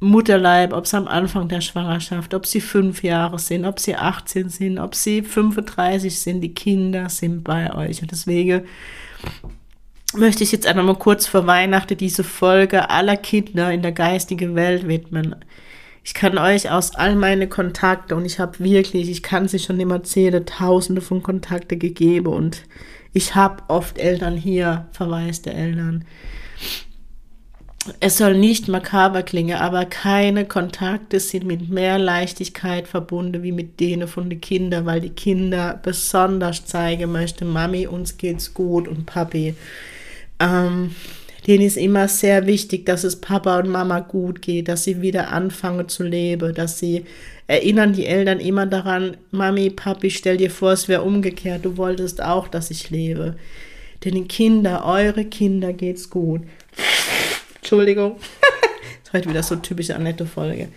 Mutterleib, 0.00 0.72
ob 0.72 0.86
sie 0.86 0.96
am 0.96 1.06
Anfang 1.06 1.48
der 1.48 1.60
Schwangerschaft, 1.60 2.32
ob 2.32 2.46
sie 2.46 2.60
fünf 2.60 3.02
Jahre 3.02 3.38
sind, 3.38 3.66
ob 3.66 3.78
sie 3.78 3.96
18 3.96 4.48
sind, 4.48 4.78
ob 4.78 4.94
sie 4.94 5.22
35 5.22 6.18
sind, 6.18 6.40
die 6.40 6.54
Kinder 6.54 7.08
sind 7.10 7.44
bei 7.44 7.74
euch. 7.74 8.00
Und 8.00 8.10
deswegen 8.10 8.62
möchte 10.14 10.42
ich 10.42 10.52
jetzt 10.52 10.66
einfach 10.66 10.82
mal 10.82 10.96
kurz 10.96 11.26
vor 11.26 11.46
Weihnachten 11.46 11.98
diese 11.98 12.24
Folge 12.24 12.88
aller 12.88 13.16
Kinder 13.16 13.70
in 13.72 13.82
der 13.82 13.92
geistigen 13.92 14.54
Welt 14.54 14.88
widmen. 14.88 15.36
Ich 16.02 16.14
kann 16.14 16.38
euch 16.38 16.70
aus 16.70 16.94
all 16.94 17.14
meine 17.14 17.48
Kontakte 17.48 18.16
und 18.16 18.24
ich 18.24 18.38
habe 18.38 18.58
wirklich, 18.58 19.10
ich 19.10 19.22
kann 19.22 19.48
sie 19.48 19.58
schon 19.58 19.78
immer 19.80 19.96
erzählen, 19.96 20.44
tausende 20.46 21.02
von 21.02 21.22
Kontakte 21.22 21.76
gegeben 21.76 22.28
und 22.28 22.62
ich 23.12 23.34
habe 23.34 23.62
oft 23.68 23.98
Eltern 23.98 24.36
hier, 24.36 24.86
verwaiste 24.92 25.52
Eltern. 25.52 26.04
Es 27.98 28.18
soll 28.18 28.36
nicht 28.36 28.68
makaber 28.68 29.22
klingen, 29.22 29.58
aber 29.58 29.86
keine 29.86 30.44
Kontakte 30.44 31.18
sind 31.18 31.44
mit 31.44 31.70
mehr 31.70 31.98
Leichtigkeit 31.98 32.86
verbunden 32.86 33.42
wie 33.42 33.52
mit 33.52 33.80
denen 33.80 34.06
von 34.06 34.28
den 34.28 34.40
Kindern, 34.40 34.84
weil 34.86 35.00
die 35.00 35.10
Kinder 35.10 35.80
besonders 35.82 36.66
zeigen 36.66 37.10
möchten, 37.10 37.48
Mami, 37.48 37.86
uns 37.86 38.18
geht's 38.18 38.52
gut 38.52 38.86
und 38.86 39.06
Papi. 39.06 39.54
Ähm, 40.38 40.94
denen 41.46 41.64
ist 41.64 41.76
immer 41.76 42.08
sehr 42.08 42.46
wichtig, 42.46 42.86
dass 42.86 43.04
es 43.04 43.16
Papa 43.16 43.58
und 43.58 43.68
Mama 43.68 44.00
gut 44.00 44.42
geht, 44.42 44.68
dass 44.68 44.84
sie 44.84 45.00
wieder 45.00 45.32
anfangen 45.32 45.88
zu 45.88 46.02
leben, 46.02 46.54
dass 46.54 46.78
sie 46.78 47.04
erinnern 47.46 47.92
die 47.92 48.06
Eltern 48.06 48.40
immer 48.40 48.66
daran, 48.66 49.16
Mami, 49.30 49.70
Papi, 49.70 50.10
stell 50.10 50.36
dir 50.36 50.50
vor, 50.50 50.72
es 50.72 50.86
wäre 50.86 51.02
umgekehrt, 51.02 51.64
du 51.64 51.76
wolltest 51.76 52.22
auch, 52.22 52.48
dass 52.48 52.70
ich 52.70 52.90
lebe. 52.90 53.36
Denn 54.04 54.14
den 54.14 54.28
Kinder, 54.28 54.84
eure 54.84 55.24
Kinder 55.24 55.72
geht's 55.72 56.10
gut. 56.10 56.42
Entschuldigung. 57.56 58.16
ist 59.04 59.12
heute 59.12 59.28
wieder 59.28 59.42
so 59.42 59.56
typische 59.56 59.96
Annette-Folge. 59.96 60.68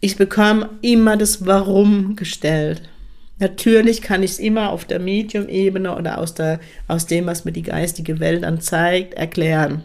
Ich 0.00 0.16
bekomme 0.16 0.70
immer 0.82 1.16
das 1.16 1.46
Warum 1.46 2.16
gestellt. 2.16 2.82
Natürlich 3.38 4.00
kann 4.00 4.22
ich 4.22 4.32
es 4.32 4.38
immer 4.38 4.70
auf 4.70 4.86
der 4.86 4.98
Medium-Ebene 4.98 5.94
oder 5.94 6.18
aus, 6.18 6.34
der, 6.34 6.58
aus 6.88 7.06
dem, 7.06 7.26
was 7.26 7.44
mir 7.44 7.52
die 7.52 7.62
geistige 7.62 8.18
Welt 8.18 8.44
anzeigt, 8.44 9.14
erklären. 9.14 9.82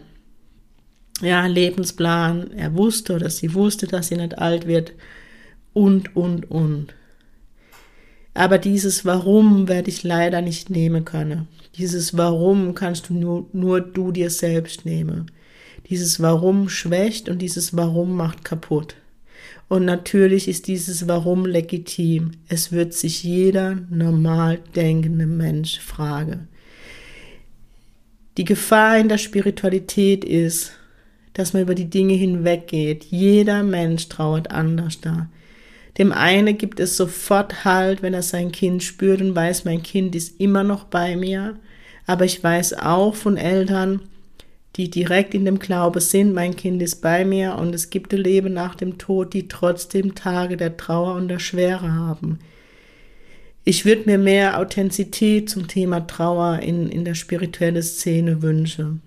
Ja, 1.20 1.46
Lebensplan, 1.46 2.52
er 2.56 2.74
wusste 2.74 3.14
oder 3.14 3.28
sie 3.28 3.54
wusste, 3.54 3.86
dass 3.86 4.08
sie 4.08 4.16
nicht 4.16 4.38
alt 4.38 4.66
wird 4.66 4.92
und, 5.74 6.16
und, 6.16 6.50
und. 6.50 6.94
Aber 8.34 8.56
dieses 8.56 9.04
Warum 9.04 9.68
werde 9.68 9.90
ich 9.90 10.02
leider 10.02 10.40
nicht 10.40 10.70
nehmen 10.70 11.04
können. 11.04 11.48
Dieses 11.76 12.16
Warum 12.16 12.74
kannst 12.74 13.10
du 13.10 13.14
nur, 13.14 13.46
nur 13.52 13.80
du 13.80 14.10
dir 14.12 14.30
selbst 14.30 14.86
nehmen. 14.86 15.30
Dieses 15.90 16.20
Warum 16.20 16.70
schwächt 16.70 17.28
und 17.28 17.40
dieses 17.40 17.76
Warum 17.76 18.16
macht 18.16 18.44
kaputt. 18.44 18.96
Und 19.72 19.86
natürlich 19.86 20.48
ist 20.48 20.68
dieses 20.68 21.08
Warum 21.08 21.46
legitim. 21.46 22.32
Es 22.46 22.72
wird 22.72 22.92
sich 22.92 23.22
jeder 23.22 23.78
normal 23.88 24.58
denkende 24.76 25.24
Mensch 25.24 25.80
fragen. 25.80 26.48
Die 28.36 28.44
Gefahr 28.44 28.98
in 28.98 29.08
der 29.08 29.16
Spiritualität 29.16 30.26
ist, 30.26 30.72
dass 31.32 31.54
man 31.54 31.62
über 31.62 31.74
die 31.74 31.88
Dinge 31.88 32.12
hinweggeht. 32.12 33.04
Jeder 33.04 33.62
Mensch 33.62 34.10
trauert 34.10 34.50
anders 34.50 35.00
da. 35.00 35.30
Dem 35.96 36.12
einen 36.12 36.58
gibt 36.58 36.78
es 36.78 36.98
sofort 36.98 37.64
Halt, 37.64 38.02
wenn 38.02 38.12
er 38.12 38.20
sein 38.20 38.52
Kind 38.52 38.82
spürt 38.82 39.22
und 39.22 39.34
weiß, 39.34 39.64
mein 39.64 39.82
Kind 39.82 40.14
ist 40.14 40.38
immer 40.38 40.64
noch 40.64 40.84
bei 40.84 41.16
mir. 41.16 41.58
Aber 42.04 42.26
ich 42.26 42.44
weiß 42.44 42.74
auch 42.74 43.14
von 43.14 43.38
Eltern, 43.38 44.02
die 44.76 44.90
direkt 44.90 45.34
in 45.34 45.44
dem 45.44 45.58
Glaube 45.58 46.00
sind, 46.00 46.32
mein 46.32 46.56
Kind 46.56 46.82
ist 46.82 47.02
bei 47.02 47.24
mir 47.24 47.56
und 47.56 47.74
es 47.74 47.90
gibt 47.90 48.12
ein 48.12 48.20
Leben 48.20 48.52
nach 48.52 48.74
dem 48.74 48.98
Tod, 48.98 49.34
die 49.34 49.48
trotzdem 49.48 50.14
Tage 50.14 50.56
der 50.56 50.76
Trauer 50.76 51.14
und 51.14 51.28
der 51.28 51.38
Schwere 51.38 51.92
haben. 51.92 52.38
Ich 53.64 53.84
würde 53.84 54.02
mir 54.06 54.18
mehr 54.18 54.58
Authentizität 54.58 55.50
zum 55.50 55.68
Thema 55.68 56.06
Trauer 56.06 56.60
in, 56.60 56.88
in 56.88 57.04
der 57.04 57.14
spirituellen 57.14 57.82
Szene 57.82 58.42
wünschen 58.42 59.02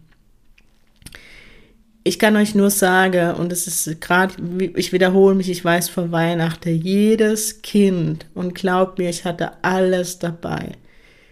ich 2.07 2.19
kann 2.19 2.35
euch 2.35 2.53
nur 2.53 2.69
sagen, 2.69 3.33
und 3.33 3.51
es 3.51 3.65
ist 3.65 3.99
gerade, 3.99 4.35
ich 4.75 4.93
wiederhole 4.93 5.33
mich, 5.33 5.49
ich 5.49 5.65
weiß 5.65 5.89
vor 5.89 6.11
Weihnachten, 6.11 6.69
jedes 6.69 7.63
Kind, 7.63 8.27
und 8.35 8.53
glaubt 8.53 8.99
mir, 8.99 9.09
ich 9.09 9.25
hatte 9.25 9.63
alles 9.63 10.19
dabei. 10.19 10.73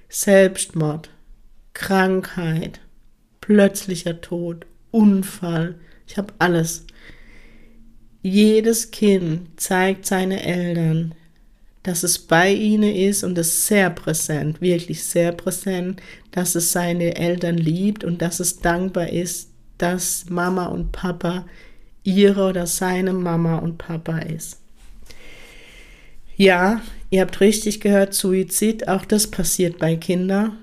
Selbstmord, 0.09 1.11
Krankheit, 1.73 2.79
plötzlicher 3.43 4.21
Tod, 4.21 4.65
Unfall, 4.91 5.75
ich 6.07 6.17
habe 6.17 6.33
alles. 6.39 6.85
Jedes 8.21 8.91
Kind 8.91 9.59
zeigt 9.59 10.05
seine 10.05 10.43
Eltern, 10.43 11.13
dass 11.83 12.03
es 12.03 12.19
bei 12.19 12.53
ihnen 12.53 12.95
ist 12.95 13.21
und 13.25 13.37
es 13.37 13.67
sehr 13.67 13.89
präsent, 13.89 14.61
wirklich 14.61 15.03
sehr 15.03 15.33
präsent, 15.33 16.01
dass 16.31 16.55
es 16.55 16.71
seine 16.71 17.17
Eltern 17.17 17.57
liebt 17.57 18.05
und 18.05 18.21
dass 18.21 18.39
es 18.39 18.59
dankbar 18.59 19.09
ist, 19.09 19.49
dass 19.77 20.29
Mama 20.29 20.67
und 20.67 20.93
Papa 20.93 21.45
ihre 22.03 22.47
oder 22.47 22.65
seine 22.65 23.11
Mama 23.11 23.57
und 23.57 23.77
Papa 23.77 24.19
ist. 24.19 24.61
Ja, 26.37 26.81
ihr 27.09 27.19
habt 27.19 27.41
richtig 27.41 27.81
gehört, 27.81 28.13
Suizid, 28.13 28.87
auch 28.87 29.03
das 29.03 29.27
passiert 29.27 29.79
bei 29.79 29.97
Kindern. 29.97 30.62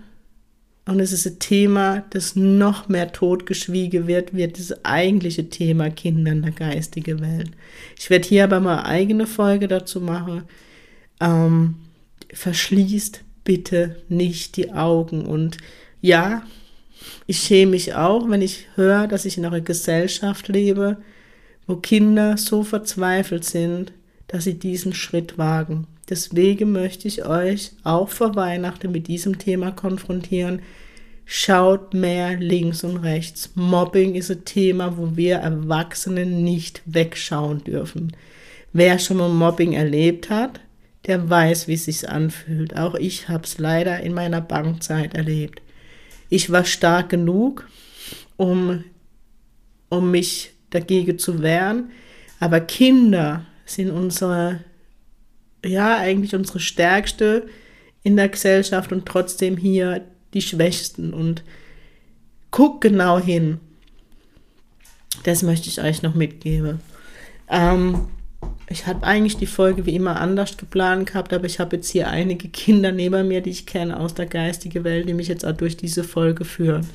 Und 0.90 0.98
es 0.98 1.12
ist 1.12 1.24
ein 1.24 1.38
Thema, 1.38 2.02
das 2.10 2.34
noch 2.34 2.88
mehr 2.88 3.12
totgeschwiegen 3.12 4.08
wird, 4.08 4.34
wird 4.34 4.58
das 4.58 4.84
eigentliche 4.84 5.48
Thema 5.48 5.88
Kinder 5.88 6.32
in 6.32 6.42
der 6.42 6.50
geistigen 6.50 7.20
Welt. 7.20 7.52
Ich 7.96 8.10
werde 8.10 8.26
hier 8.26 8.42
aber 8.42 8.58
mal 8.58 8.82
eigene 8.82 9.28
Folge 9.28 9.68
dazu 9.68 10.00
machen. 10.00 10.42
Ähm, 11.20 11.76
verschließt 12.32 13.22
bitte 13.44 14.02
nicht 14.08 14.56
die 14.56 14.72
Augen. 14.72 15.26
Und 15.26 15.58
ja, 16.00 16.42
ich 17.28 17.38
schäme 17.38 17.70
mich 17.70 17.94
auch, 17.94 18.28
wenn 18.28 18.42
ich 18.42 18.66
höre, 18.74 19.06
dass 19.06 19.26
ich 19.26 19.38
in 19.38 19.46
einer 19.46 19.60
Gesellschaft 19.60 20.48
lebe, 20.48 20.96
wo 21.68 21.76
Kinder 21.76 22.36
so 22.36 22.64
verzweifelt 22.64 23.44
sind, 23.44 23.92
dass 24.30 24.44
sie 24.44 24.54
diesen 24.54 24.94
Schritt 24.94 25.38
wagen. 25.38 25.88
Deswegen 26.08 26.70
möchte 26.70 27.08
ich 27.08 27.26
euch 27.26 27.72
auch 27.82 28.08
vor 28.08 28.36
Weihnachten 28.36 28.92
mit 28.92 29.08
diesem 29.08 29.38
Thema 29.38 29.72
konfrontieren. 29.72 30.62
Schaut 31.24 31.94
mehr 31.94 32.36
links 32.36 32.84
und 32.84 32.98
rechts. 32.98 33.50
Mobbing 33.56 34.14
ist 34.14 34.30
ein 34.30 34.44
Thema, 34.44 34.96
wo 34.96 35.16
wir 35.16 35.38
Erwachsenen 35.38 36.44
nicht 36.44 36.80
wegschauen 36.86 37.64
dürfen. 37.64 38.12
Wer 38.72 39.00
schon 39.00 39.16
mal 39.16 39.28
Mobbing 39.28 39.72
erlebt 39.72 40.30
hat, 40.30 40.60
der 41.06 41.28
weiß, 41.28 41.66
wie 41.66 41.74
es 41.74 41.86
sich 41.86 42.08
anfühlt. 42.08 42.76
Auch 42.76 42.94
ich 42.94 43.28
habe 43.28 43.42
es 43.42 43.58
leider 43.58 43.98
in 43.98 44.14
meiner 44.14 44.40
Bankzeit 44.40 45.14
erlebt. 45.14 45.60
Ich 46.28 46.50
war 46.50 46.64
stark 46.64 47.08
genug, 47.08 47.68
um, 48.36 48.84
um 49.88 50.12
mich 50.12 50.52
dagegen 50.70 51.18
zu 51.18 51.42
wehren. 51.42 51.90
Aber 52.38 52.60
Kinder 52.60 53.44
sind 53.70 53.90
unsere, 53.90 54.60
ja, 55.64 55.96
eigentlich 55.96 56.34
unsere 56.34 56.60
Stärkste 56.60 57.46
in 58.02 58.16
der 58.16 58.28
Gesellschaft 58.28 58.92
und 58.92 59.06
trotzdem 59.06 59.56
hier 59.56 60.04
die 60.34 60.42
Schwächsten. 60.42 61.12
Und 61.12 61.42
guck 62.50 62.80
genau 62.80 63.18
hin. 63.18 63.58
Das 65.24 65.42
möchte 65.42 65.68
ich 65.68 65.82
euch 65.82 66.02
noch 66.02 66.14
mitgeben. 66.14 66.80
Ähm, 67.48 68.06
ich 68.68 68.86
habe 68.86 69.04
eigentlich 69.04 69.36
die 69.36 69.46
Folge 69.46 69.84
wie 69.84 69.96
immer 69.96 70.20
anders 70.20 70.56
geplant 70.56 71.08
gehabt, 71.08 71.32
aber 71.32 71.44
ich 71.44 71.58
habe 71.58 71.76
jetzt 71.76 71.90
hier 71.90 72.08
einige 72.08 72.48
Kinder 72.48 72.92
neben 72.92 73.28
mir, 73.28 73.40
die 73.40 73.50
ich 73.50 73.66
kenne 73.66 73.98
aus 73.98 74.14
der 74.14 74.26
geistigen 74.26 74.84
Welt, 74.84 75.08
die 75.08 75.14
mich 75.14 75.28
jetzt 75.28 75.44
auch 75.44 75.56
durch 75.56 75.76
diese 75.76 76.04
Folge 76.04 76.44
führen. 76.44 76.86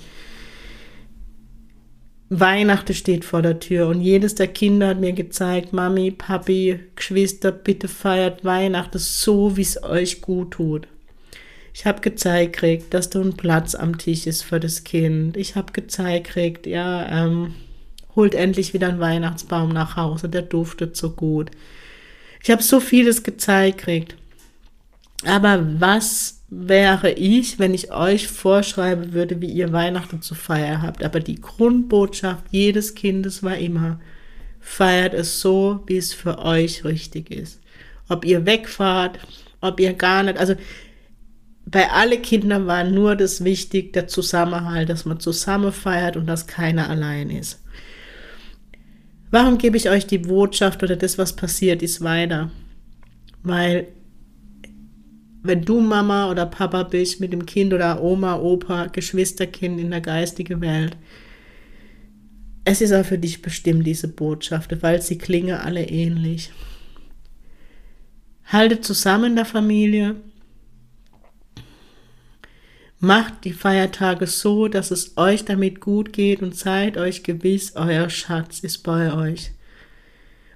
Weihnachten 2.30 2.94
steht 2.96 3.24
vor 3.24 3.42
der 3.42 3.60
Tür 3.60 3.88
und 3.88 4.02
jedes 4.02 4.34
der 4.36 4.48
Kinder 4.48 4.88
hat 4.90 5.00
mir 5.00 5.14
gezeigt, 5.14 5.74
Mami, 5.74 6.12
Papi, 6.12 6.80
Geschwister, 6.96 7.52
bitte 7.52 7.88
feiert 7.88 8.44
Weihnachten 8.44 8.98
so, 8.98 9.58
wie 9.58 9.62
es 9.62 9.84
euch 9.84 10.22
gut 10.22 10.52
tut. 10.52 10.88
Ich 11.74 11.86
habe 11.86 12.02
gezeigt 12.02 12.54
kriegt, 12.54 12.94
dass 12.94 13.10
du 13.10 13.22
ein 13.22 13.36
Platz 13.36 13.76
am 13.76 13.98
Tisch 13.98 14.26
ist 14.28 14.44
für 14.44 14.60
das 14.60 14.84
Kind. 14.84 15.38
Ich 15.38 15.56
habe 15.56 15.74
gezeigt 15.74 16.28
kriegt, 16.28 16.66
ja, 16.66 17.26
ähm, 17.26 17.54
holt 18.16 18.34
endlich 18.34 18.74
wieder 18.74 18.88
einen 18.88 19.02
Weihnachtsbaum 19.02 19.70
nach 19.70 19.96
Hause, 19.96 20.30
der 20.30 20.42
duftet 20.42 20.96
so 20.96 21.12
gut. 21.12 21.52
Ich 22.42 22.50
habe 22.50 22.64
so 22.64 22.80
vieles 22.80 23.24
gezeigt 23.24 23.80
kriegt. 23.80 24.16
Aber 25.26 25.68
was 25.80 26.42
wäre 26.58 27.12
ich, 27.12 27.60
wenn 27.60 27.74
ich 27.74 27.92
euch 27.92 28.30
vorschreiben 28.30 29.12
würde, 29.12 29.42
wie 29.42 29.52
ihr 29.52 29.74
Weihnachten 29.74 30.22
zu 30.22 30.36
feiern 30.36 30.82
habt? 30.82 31.04
Aber 31.04 31.20
die 31.20 31.42
Grundbotschaft 31.42 32.46
jedes 32.50 32.96
Kindes 32.96 33.44
war 33.44 33.58
immer, 33.58 34.00
feiert 34.62 35.14
es 35.14 35.42
so, 35.42 35.84
wie 35.88 35.98
es 35.98 36.14
für 36.14 36.40
euch 36.40 36.86
richtig 36.86 37.30
ist. 37.30 37.62
Ob 38.08 38.24
ihr 38.24 38.46
wegfahrt, 38.46 39.20
ob 39.60 39.80
ihr 39.82 39.94
gar 39.94 40.24
nicht, 40.24 40.38
also 40.38 40.56
bei 41.66 41.90
alle 41.92 42.20
Kindern 42.20 42.68
war 42.68 42.84
nur 42.86 43.16
das 43.16 43.44
wichtig, 43.44 43.92
der 43.94 44.08
Zusammenhalt, 44.08 44.90
dass 44.90 45.04
man 45.04 45.20
zusammen 45.20 45.74
feiert 45.74 46.16
und 46.16 46.26
dass 46.26 46.48
keiner 46.48 46.90
allein 46.90 47.32
ist. 47.32 47.62
Warum 49.30 49.58
gebe 49.58 49.76
ich 49.76 49.90
euch 49.90 50.08
die 50.08 50.20
Botschaft 50.20 50.84
oder 50.84 50.96
das, 50.96 51.18
was 51.18 51.36
passiert 51.36 51.82
ist, 51.82 52.02
weiter? 52.02 52.50
Weil 53.44 53.88
wenn 55.46 55.64
du 55.64 55.80
Mama 55.82 56.30
oder 56.30 56.46
Papa 56.46 56.84
bist 56.84 57.20
mit 57.20 57.34
dem 57.34 57.46
Kind 57.46 57.74
oder 57.74 58.02
Oma, 58.02 58.36
Opa, 58.40 58.88
Geschwisterkind 58.88 59.80
in 59.80 59.92
der 59.92 60.02
geistigen 60.02 60.62
Welt, 60.62 60.98
es 62.64 62.82
ist 62.82 62.94
auch 62.94 63.06
für 63.06 63.18
dich 63.18 63.42
bestimmt, 63.42 63.86
diese 63.86 64.08
Botschaft, 64.08 64.82
weil 64.82 65.02
sie 65.02 65.18
klingen 65.18 65.58
alle 65.58 65.88
ähnlich. 65.88 66.52
Haltet 68.46 68.84
zusammen 68.84 69.32
in 69.32 69.36
der 69.36 69.46
Familie, 69.46 70.16
Macht 73.06 73.44
die 73.44 73.54
Feiertage 73.54 74.26
so, 74.26 74.68
dass 74.68 74.90
es 74.90 75.16
euch 75.16 75.46
damit 75.46 75.80
gut 75.80 76.12
geht 76.14 76.42
und 76.42 76.56
seid 76.56 76.98
euch 76.98 77.24
gewiss, 77.24 77.74
euer 77.76 78.10
Schatz 78.10 78.60
ist 78.60 78.80
bei 78.80 79.14
euch. 79.14 79.52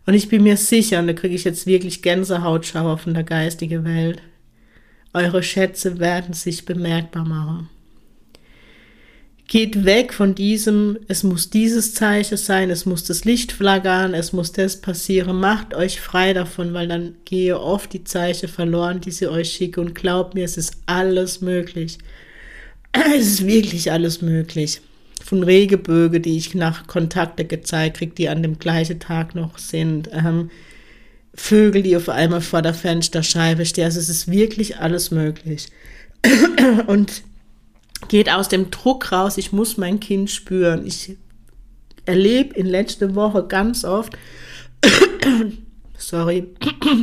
Und 0.07 0.15
ich 0.15 0.29
bin 0.29 0.41
mir 0.41 0.57
sicher, 0.57 0.99
und 0.99 1.05
da 1.05 1.13
kriege 1.13 1.35
ich 1.35 1.43
jetzt 1.43 1.67
wirklich 1.67 2.01
Gänsehautschauer 2.01 2.97
von 2.97 3.13
der 3.13 3.23
geistigen 3.23 3.83
Welt, 3.83 4.23
eure 5.13 5.43
Schätze 5.43 5.99
werden 5.99 6.33
sich 6.33 6.65
bemerkbar 6.65 7.25
machen. 7.25 7.69
Geht 9.47 9.83
weg 9.83 10.13
von 10.13 10.35
diesem, 10.35 10.99
es 11.07 11.23
muss 11.23 11.49
dieses 11.49 11.95
Zeichen 11.95 12.37
sein, 12.37 12.69
es 12.69 12.85
muss 12.85 13.03
das 13.03 13.25
Licht 13.25 13.51
flaggern, 13.51 14.13
es 14.13 14.31
muss 14.31 14.51
das 14.51 14.79
passieren. 14.79 15.39
Macht 15.39 15.73
euch 15.73 15.99
frei 15.99 16.33
davon, 16.33 16.75
weil 16.75 16.87
dann 16.87 17.15
gehe 17.25 17.59
oft 17.59 17.91
die 17.93 18.03
Zeichen 18.03 18.47
verloren, 18.47 19.01
die 19.01 19.09
sie 19.09 19.27
euch 19.27 19.51
schicken. 19.51 19.79
Und 19.79 19.95
glaubt 19.95 20.35
mir, 20.35 20.45
es 20.45 20.57
ist 20.57 20.77
alles 20.85 21.41
möglich. 21.41 21.97
Es 22.91 23.25
ist 23.25 23.47
wirklich 23.47 23.91
alles 23.91 24.21
möglich. 24.21 24.81
Von 25.23 25.41
Regeböge, 25.41 26.19
die 26.19 26.37
ich 26.37 26.53
nach 26.53 26.85
Kontakte 26.85 27.43
gezeigt 27.43 27.97
kriege, 27.97 28.13
die 28.13 28.29
an 28.29 28.43
dem 28.43 28.59
gleichen 28.59 28.99
Tag 28.99 29.33
noch 29.33 29.57
sind. 29.57 30.09
Ähm, 30.13 30.51
Vögel, 31.33 31.83
die 31.83 31.95
auf 31.95 32.09
einmal 32.09 32.41
vor 32.41 32.61
der 32.61 32.73
Fensterscheibe 32.73 33.65
stehen. 33.65 33.85
Also 33.85 33.99
es 33.99 34.09
ist 34.09 34.29
wirklich 34.29 34.77
alles 34.77 35.11
möglich. 35.11 35.67
Und 36.87 37.23
geht 38.07 38.29
aus 38.29 38.49
dem 38.49 38.71
Druck 38.71 39.11
raus, 39.11 39.37
ich 39.37 39.51
muss 39.51 39.77
mein 39.77 39.99
Kind 39.99 40.31
spüren. 40.31 40.85
Ich 40.85 41.17
erlebe 42.05 42.55
in 42.55 42.65
letzter 42.65 43.13
Woche 43.15 43.45
ganz 43.45 43.85
oft, 43.85 44.17
sorry, 45.97 46.47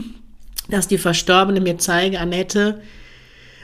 dass 0.68 0.88
die 0.88 0.98
Verstorbene 0.98 1.60
mir 1.60 1.78
zeigen, 1.78 2.16
Annette, 2.16 2.80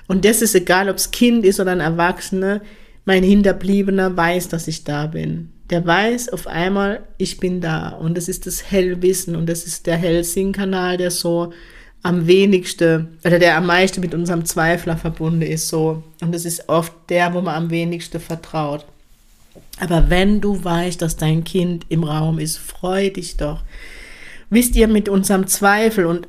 und 0.09 0.25
das 0.25 0.43
ist 0.43 0.55
egal, 0.55 0.89
ob 0.91 0.97
es 0.97 1.11
Kind 1.11 1.45
ist 1.45 1.59
oder 1.59 1.73
ein 1.73 1.81
Erwachsener, 1.81 2.61
mein 3.05 3.23
Hinterbliebener 3.23 4.17
weiß, 4.17 4.49
dass 4.49 4.69
ich 4.69 4.85
da 4.85 5.07
bin. 5.07 5.51
Der 5.73 5.87
weiß 5.87 6.29
auf 6.29 6.47
einmal, 6.47 7.03
ich 7.17 7.41
bin 7.41 7.63
da. 7.63 7.89
Und 7.89 8.15
das 8.19 8.29
ist 8.29 8.47
das 8.47 8.71
Hellwissen 8.71 9.35
und 9.35 9.49
das 9.49 9.65
ist 9.65 9.87
der 9.87 9.97
Hellsing-Kanal, 9.97 10.99
der 10.99 11.11
so 11.11 11.55
am 12.03 12.27
wenigsten 12.27 13.19
oder 13.25 13.39
der 13.39 13.57
am 13.57 13.65
meisten 13.65 14.03
mit 14.03 14.13
unserem 14.13 14.45
Zweifler 14.45 14.99
verbunden 14.99 15.41
ist 15.41 15.69
so. 15.69 16.03
Und 16.21 16.35
das 16.35 16.45
ist 16.45 16.69
oft 16.69 16.93
der, 17.09 17.33
wo 17.33 17.41
man 17.41 17.55
am 17.55 17.71
wenigsten 17.71 18.21
vertraut. 18.21 18.85
Aber 19.81 20.11
wenn 20.11 20.43
du 20.43 20.63
weißt, 20.63 21.01
dass 21.01 21.17
dein 21.17 21.43
Kind 21.43 21.87
im 21.89 22.05
Raum 22.05 22.39
ist, 22.39 22.59
freu 22.59 23.09
dich 23.09 23.39
doch. 23.39 23.63
wisst 24.51 24.77
ihr, 24.77 24.89
mit 24.89 25.09
unserem 25.09 25.47
Zweifel 25.47 26.05
und 26.05 26.29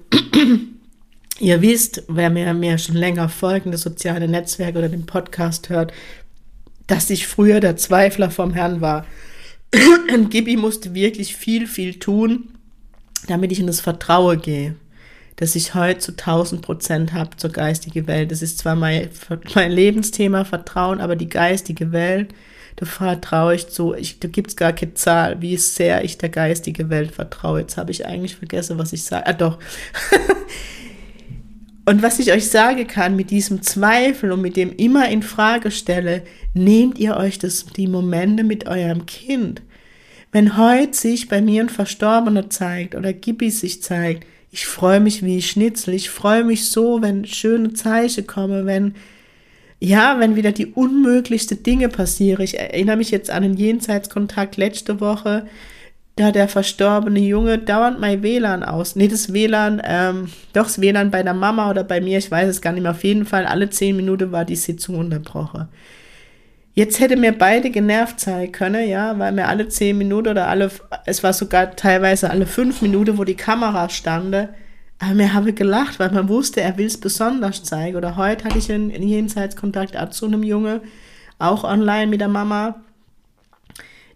ihr 1.40 1.62
wisst, 1.62 2.04
wer 2.08 2.30
mir, 2.30 2.54
mir 2.54 2.78
schon 2.78 2.96
länger 2.96 3.28
folgende 3.28 3.78
soziale 3.78 4.30
Netzwerke 4.30 4.78
oder 4.78 4.88
den 4.88 5.06
Podcast 5.06 5.68
hört, 5.68 5.92
dass 6.88 7.10
ich 7.10 7.28
früher 7.28 7.60
der 7.60 7.76
Zweifler 7.76 8.32
vom 8.32 8.54
Herrn 8.54 8.80
war. 8.80 9.06
Gibi 10.30 10.58
musste 10.58 10.94
wirklich 10.94 11.36
viel, 11.36 11.68
viel 11.68 12.00
tun, 12.00 12.50
damit 13.28 13.52
ich 13.52 13.60
in 13.60 13.68
das 13.68 13.82
Vertrauen 13.82 14.42
gehe, 14.42 14.76
dass 15.38 15.56
ich 15.56 15.74
heute 15.74 16.00
zu 16.00 16.12
1000 16.12 16.62
Prozent 16.62 17.14
habe 17.14 17.38
zur 17.38 17.52
geistigen 17.52 18.08
Welt. 18.08 18.32
Das 18.32 18.42
ist 18.42 18.60
zwar 18.60 18.76
mein, 18.76 19.10
mein 19.56 19.72
Lebensthema, 19.72 20.46
Vertrauen, 20.46 21.02
aber 21.02 21.16
die 21.16 21.30
geistige 21.30 21.92
Welt, 21.92 22.34
da 22.76 22.86
vertraue 22.86 23.56
ich 23.56 23.68
zu, 23.68 23.94
ich, 23.94 24.20
da 24.20 24.28
gibt 24.28 24.50
es 24.50 24.56
gar 24.56 24.74
keine 24.74 24.94
Zahl, 24.96 25.42
wie 25.42 25.58
sehr 25.58 26.04
ich 26.04 26.18
der 26.18 26.30
geistigen 26.30 26.90
Welt 26.90 27.12
vertraue. 27.12 27.62
Jetzt 27.62 27.78
habe 27.78 27.92
ich 27.92 28.06
eigentlich 28.06 28.36
vergessen, 28.36 28.78
was 28.78 28.94
ich 28.94 29.04
sage. 29.04 29.28
Ah, 29.28 29.34
doch. 29.34 29.60
und 31.86 32.02
was 32.02 32.20
ich 32.20 32.32
euch 32.32 32.50
sagen 32.50 32.88
kann 32.88 33.16
mit 33.16 33.30
diesem 33.30 33.62
Zweifel 33.62 34.32
und 34.32 34.42
mit 34.42 34.56
dem 34.56 34.72
immer 34.76 35.10
in 35.10 35.22
Frage 35.22 35.72
stelle, 35.72 36.24
nehmt 36.54 36.98
ihr 36.98 37.18
euch 37.18 37.40
das, 37.40 37.66
die 37.66 37.88
Momente 37.88 38.44
mit 38.44 38.68
eurem 38.68 39.06
Kind. 39.06 39.62
Wenn 40.32 40.58
heute 40.58 40.94
sich 40.94 41.28
bei 41.28 41.42
mir 41.42 41.62
ein 41.62 41.70
Verstorbener 41.70 42.50
zeigt 42.50 42.96
oder 42.96 43.14
Gibi 43.14 43.52
sich 43.52 43.84
zeigt, 43.84 44.26
ich 44.54 44.68
freue 44.68 45.00
mich 45.00 45.26
wie 45.26 45.42
Schnitzel. 45.42 45.96
Ich 45.96 46.12
freue 46.12 46.44
mich 46.44 46.70
so, 46.70 47.02
wenn 47.02 47.26
schöne 47.26 47.74
Zeichen 47.74 48.28
kommen, 48.28 48.68
wenn, 48.68 48.94
ja, 49.80 50.20
wenn 50.20 50.36
wieder 50.36 50.52
die 50.52 50.68
unmöglichsten 50.68 51.64
Dinge 51.64 51.90
passieren. 51.90 52.44
Ich 52.44 52.60
erinnere 52.60 52.98
mich 52.98 53.10
jetzt 53.10 53.32
an 53.32 53.42
den 53.42 53.58
Jenseitskontakt 53.58 54.56
letzte 54.58 55.02
Woche. 55.02 55.48
Da 56.16 56.32
der 56.32 56.48
verstorbene 56.48 57.20
Junge 57.20 57.58
dauernd 57.58 58.00
mein 58.00 58.22
WLAN 58.22 58.64
aus. 58.64 58.96
Nee, 58.96 59.08
das 59.08 59.34
WLAN, 59.34 59.82
ähm, 59.84 60.30
doch 60.54 60.66
das 60.66 60.80
WLAN 60.80 61.10
bei 61.10 61.24
der 61.24 61.34
Mama 61.34 61.72
oder 61.72 61.84
bei 61.84 62.02
mir, 62.02 62.20
ich 62.20 62.30
weiß 62.30 62.48
es 62.48 62.62
gar 62.62 62.72
nicht 62.72 62.84
mehr. 62.84 62.92
Auf 62.92 63.04
jeden 63.04 63.26
Fall, 63.26 63.48
alle 63.48 63.70
zehn 63.72 63.96
Minuten 63.96 64.32
war 64.32 64.46
die 64.46 64.56
Sitzung 64.56 64.98
unterbrochen. 65.00 65.70
Jetzt 66.76 67.00
hätte 67.00 67.18
mir 67.18 67.32
beide 67.32 67.70
genervt 67.70 68.20
sein 68.20 68.52
können, 68.52 68.88
ja, 68.88 69.18
weil 69.18 69.32
mir 69.32 69.48
alle 69.48 69.68
zehn 69.68 69.98
Minuten 69.98 70.30
oder 70.30 70.48
alle, 70.48 70.72
es 71.06 71.24
war 71.24 71.34
sogar 71.34 71.76
teilweise 71.76 72.30
alle 72.30 72.48
fünf 72.48 72.82
Minuten, 72.82 73.18
wo 73.18 73.24
die 73.24 73.36
Kamera 73.36 73.90
stand, 73.90 74.36
aber 75.04 75.14
mir 75.16 75.34
habe 75.34 75.54
gelacht, 75.54 76.00
weil 76.00 76.12
man 76.12 76.30
wusste, 76.30 76.62
er 76.62 76.78
will 76.78 76.86
es 76.86 77.00
besonders 77.00 77.64
zeigen. 77.64 77.98
Oder 77.98 78.16
heute 78.16 78.46
hatte 78.46 78.58
ich 78.58 78.72
einen, 78.72 78.90
Jenseitskontakt 78.90 80.14
zu 80.14 80.26
einem 80.26 80.44
Junge, 80.44 80.82
auch 81.40 81.64
online 81.64 82.08
mit 82.08 82.22
der 82.22 82.28
Mama. 82.28 82.83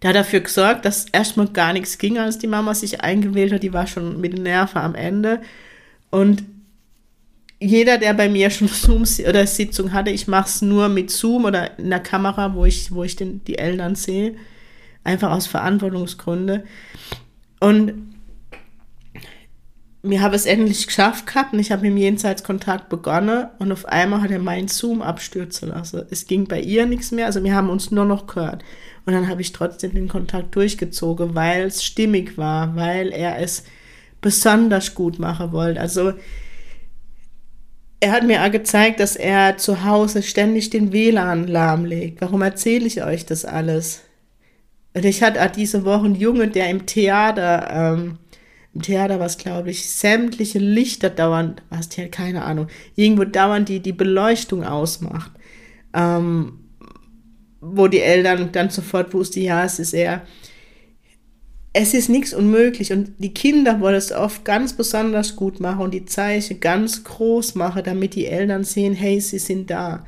Der 0.01 0.09
hat 0.09 0.15
dafür 0.15 0.41
gesorgt, 0.41 0.85
dass 0.85 1.05
erstmal 1.11 1.47
gar 1.47 1.73
nichts 1.73 1.97
ging, 1.97 2.17
als 2.17 2.37
die 2.37 2.47
Mama 2.47 2.73
sich 2.75 3.01
eingewählt 3.01 3.51
hat. 3.53 3.63
Die 3.63 3.73
war 3.73 3.87
schon 3.87 4.21
mit 4.21 4.33
den 4.33 4.43
Nerven 4.43 4.77
am 4.79 4.95
Ende. 4.95 5.41
Und 6.11 6.43
jeder, 7.59 7.97
der 7.97 8.13
bei 8.13 8.29
mir 8.29 8.49
schon 8.49 8.67
Zoom 8.67 9.05
oder 9.27 9.47
Sitzung 9.47 9.93
hatte, 9.93 10.11
ich 10.11 10.27
mache 10.27 10.47
es 10.47 10.61
nur 10.61 10.89
mit 10.89 11.09
Zoom 11.09 11.45
oder 11.45 11.77
in 11.79 11.89
der 11.89 11.99
Kamera, 11.99 12.53
wo 12.53 12.65
ich, 12.65 12.91
wo 12.91 13.03
ich 13.03 13.15
den, 13.15 13.43
die 13.45 13.57
Eltern 13.57 13.95
sehe. 13.95 14.35
Einfach 15.03 15.31
aus 15.31 15.47
Verantwortungsgründen. 15.47 16.63
Und 17.59 17.93
mir 20.03 20.21
habe 20.21 20.35
es 20.35 20.45
endlich 20.45 20.87
geschafft 20.87 21.27
gehabt 21.27 21.53
und 21.53 21.59
ich 21.59 21.71
habe 21.71 21.81
mit 21.81 21.91
dem 21.91 21.97
Jenseitskontakt 21.97 22.89
begonnen 22.89 23.47
und 23.59 23.71
auf 23.71 23.85
einmal 23.85 24.21
hat 24.21 24.31
er 24.31 24.39
meinen 24.39 24.67
Zoom 24.67 25.01
abstürzen 25.01 25.69
lassen. 25.69 26.03
Es 26.09 26.27
ging 26.27 26.45
bei 26.47 26.61
ihr 26.61 26.85
nichts 26.85 27.11
mehr, 27.11 27.25
also 27.25 27.43
wir 27.43 27.55
haben 27.55 27.69
uns 27.69 27.91
nur 27.91 28.05
noch 28.05 28.27
gehört. 28.27 28.63
Und 29.07 29.13
dann 29.13 29.29
habe 29.29 29.39
ich 29.39 29.53
trotzdem 29.53 29.93
den 29.93 30.09
Kontakt 30.09 30.53
durchgezogen, 30.53 31.33
weil 31.33 31.67
es 31.67 31.81
stimmig 31.81 32.37
war, 32.37 32.75
weil 32.75 33.13
er 33.13 33.39
es 33.39 33.63
besonders 34.19 34.95
gut 34.95 35.17
machen 35.17 35.53
wollte. 35.53 35.79
Also 35.79 36.11
er 38.01 38.11
hat 38.11 38.27
mir 38.27 38.43
auch 38.43 38.51
gezeigt, 38.51 38.99
dass 38.99 39.15
er 39.15 39.55
zu 39.55 39.85
Hause 39.85 40.23
ständig 40.23 40.71
den 40.71 40.91
WLAN 40.91 41.47
lahmlegt. 41.47 42.19
Warum 42.19 42.41
erzähle 42.41 42.85
ich 42.85 43.01
euch 43.01 43.25
das 43.25 43.45
alles? 43.45 44.01
Und 44.93 45.05
ich 45.05 45.23
hatte 45.23 45.41
auch 45.41 45.51
diese 45.51 45.85
Woche 45.85 46.03
einen 46.03 46.15
Junge, 46.15 46.49
der 46.49 46.69
im 46.69 46.85
Theater, 46.85 47.69
ähm, 47.71 48.17
im 48.73 48.81
Theater 48.81 49.21
was 49.21 49.37
glaube 49.37 49.69
ich, 49.69 49.89
sämtliche 49.89 50.59
Lichter 50.59 51.09
dauernd, 51.09 51.63
was 51.69 51.87
der, 51.87 52.09
keine 52.09 52.43
Ahnung, 52.43 52.67
irgendwo 52.95 53.23
dauernd 53.23 53.69
die, 53.69 53.79
die 53.79 53.93
Beleuchtung 53.93 54.65
ausmacht. 54.65 55.31
Ähm, 55.93 56.66
wo 57.73 57.87
die 57.87 58.01
Eltern 58.01 58.51
dann 58.51 58.69
sofort 58.69 59.13
wussten, 59.13 59.41
ja, 59.41 59.65
es 59.65 59.79
ist 59.79 59.93
er 59.93 60.23
es 61.79 61.93
ist 61.93 62.09
nichts 62.09 62.33
unmöglich 62.33 62.91
und 62.91 63.11
die 63.19 63.35
Kinder 63.35 63.79
wollen 63.79 63.95
es 63.95 64.11
oft 64.11 64.43
ganz 64.43 64.73
besonders 64.73 65.35
gut 65.35 65.59
machen 65.59 65.81
und 65.81 65.93
die 65.93 66.05
Zeichen 66.05 66.59
ganz 66.59 67.03
groß 67.03 67.53
machen, 67.53 67.83
damit 67.85 68.15
die 68.15 68.25
Eltern 68.25 68.63
sehen, 68.63 68.95
hey, 68.95 69.21
sie 69.21 69.37
sind 69.37 69.69
da. 69.69 70.03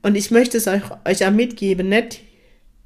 Und 0.00 0.16
ich 0.16 0.30
möchte 0.30 0.56
es 0.56 0.66
euch, 0.66 0.82
euch 1.04 1.26
auch 1.26 1.30
mitgeben, 1.30 1.90
nicht 1.90 2.22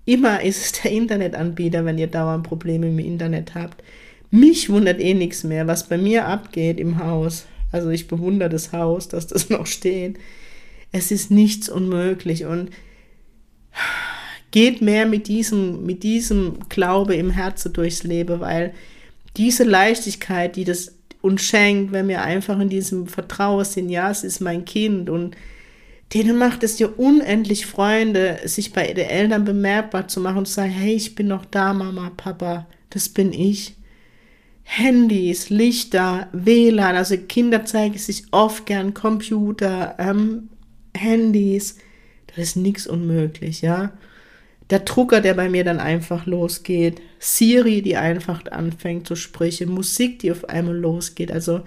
immer 0.04 0.42
ist 0.42 0.60
es 0.60 0.82
der 0.82 0.90
Internetanbieter, 0.90 1.84
wenn 1.84 1.96
ihr 1.96 2.08
dauernd 2.08 2.42
Probleme 2.42 2.88
im 2.88 2.98
Internet 2.98 3.54
habt. 3.54 3.84
Mich 4.32 4.68
wundert 4.68 5.00
eh 5.00 5.14
nichts 5.14 5.44
mehr, 5.44 5.68
was 5.68 5.88
bei 5.88 5.96
mir 5.96 6.26
abgeht 6.26 6.80
im 6.80 6.98
Haus. 6.98 7.46
Also 7.70 7.90
ich 7.90 8.08
bewundere 8.08 8.48
das 8.48 8.72
Haus, 8.72 9.06
dass 9.06 9.28
das 9.28 9.48
noch 9.50 9.66
steht. 9.66 10.18
Es 10.90 11.12
ist 11.12 11.30
nichts 11.30 11.68
unmöglich 11.68 12.46
und 12.46 12.70
geht 14.50 14.80
mehr 14.80 15.06
mit 15.06 15.28
diesem, 15.28 15.84
mit 15.84 16.02
diesem 16.02 16.68
Glaube 16.68 17.14
im 17.16 17.30
Herzen 17.30 17.72
durchs 17.72 18.02
Leben, 18.02 18.40
weil 18.40 18.74
diese 19.36 19.64
Leichtigkeit, 19.64 20.56
die 20.56 20.64
das 20.64 20.94
uns 21.20 21.42
schenkt, 21.42 21.92
wenn 21.92 22.08
wir 22.08 22.22
einfach 22.22 22.58
in 22.58 22.68
diesem 22.68 23.06
Vertrauen 23.06 23.64
sind, 23.64 23.88
ja, 23.90 24.10
es 24.10 24.24
ist 24.24 24.40
mein 24.40 24.64
Kind 24.64 25.10
und 25.10 25.36
denen 26.14 26.38
macht 26.38 26.62
es 26.62 26.76
dir 26.76 26.98
unendlich 26.98 27.66
Freunde, 27.66 28.38
sich 28.44 28.72
bei 28.72 28.92
den 28.92 29.08
Eltern 29.08 29.44
bemerkbar 29.44 30.08
zu 30.08 30.20
machen 30.20 30.38
und 30.38 30.46
zu 30.46 30.54
sagen, 30.54 30.70
hey, 30.70 30.94
ich 30.94 31.14
bin 31.14 31.28
noch 31.28 31.44
da, 31.44 31.74
Mama, 31.74 32.10
Papa, 32.16 32.66
das 32.90 33.08
bin 33.08 33.32
ich. 33.32 33.74
Handys, 34.62 35.50
Lichter, 35.50 36.28
WLAN, 36.32 36.96
also 36.96 37.16
Kinder 37.16 37.64
zeigen 37.64 37.98
sich 37.98 38.24
oft 38.32 38.66
gern 38.66 38.94
Computer, 38.94 39.96
ähm, 39.98 40.50
Handys, 40.94 41.76
ist 42.38 42.56
nichts 42.56 42.86
unmöglich, 42.86 43.62
ja 43.62 43.92
der 44.70 44.80
Drucker, 44.80 45.20
der 45.20 45.34
bei 45.34 45.48
mir 45.48 45.64
dann 45.64 45.80
einfach 45.80 46.26
losgeht, 46.26 47.00
Siri, 47.18 47.82
die 47.82 47.96
einfach 47.96 48.44
anfängt 48.50 49.06
zu 49.06 49.16
sprechen, 49.16 49.70
Musik, 49.70 50.18
die 50.18 50.30
auf 50.30 50.48
einmal 50.48 50.76
losgeht. 50.76 51.32
Also 51.32 51.62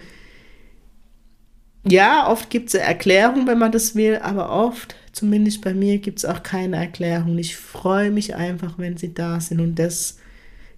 ja, 1.84 2.29
oft 2.29 2.51
gibt 2.51 2.69
es 2.69 2.75
eine 2.75 2.84
Erklärung, 2.84 3.47
wenn 3.47 3.57
man 3.57 3.71
das 3.71 3.95
will, 3.95 4.17
aber 4.17 4.51
oft, 4.51 4.95
zumindest 5.13 5.62
bei 5.62 5.73
mir, 5.73 5.97
gibt 5.97 6.19
es 6.19 6.25
auch 6.25 6.43
keine 6.43 6.77
Erklärung. 6.77 7.39
Ich 7.39 7.57
freue 7.57 8.12
mich 8.12 8.36
einfach, 8.36 8.77
wenn 8.77 8.97
sie 8.97 9.13
da 9.13 9.39
sind 9.39 9.60
und 9.60 9.79
das 9.79 10.19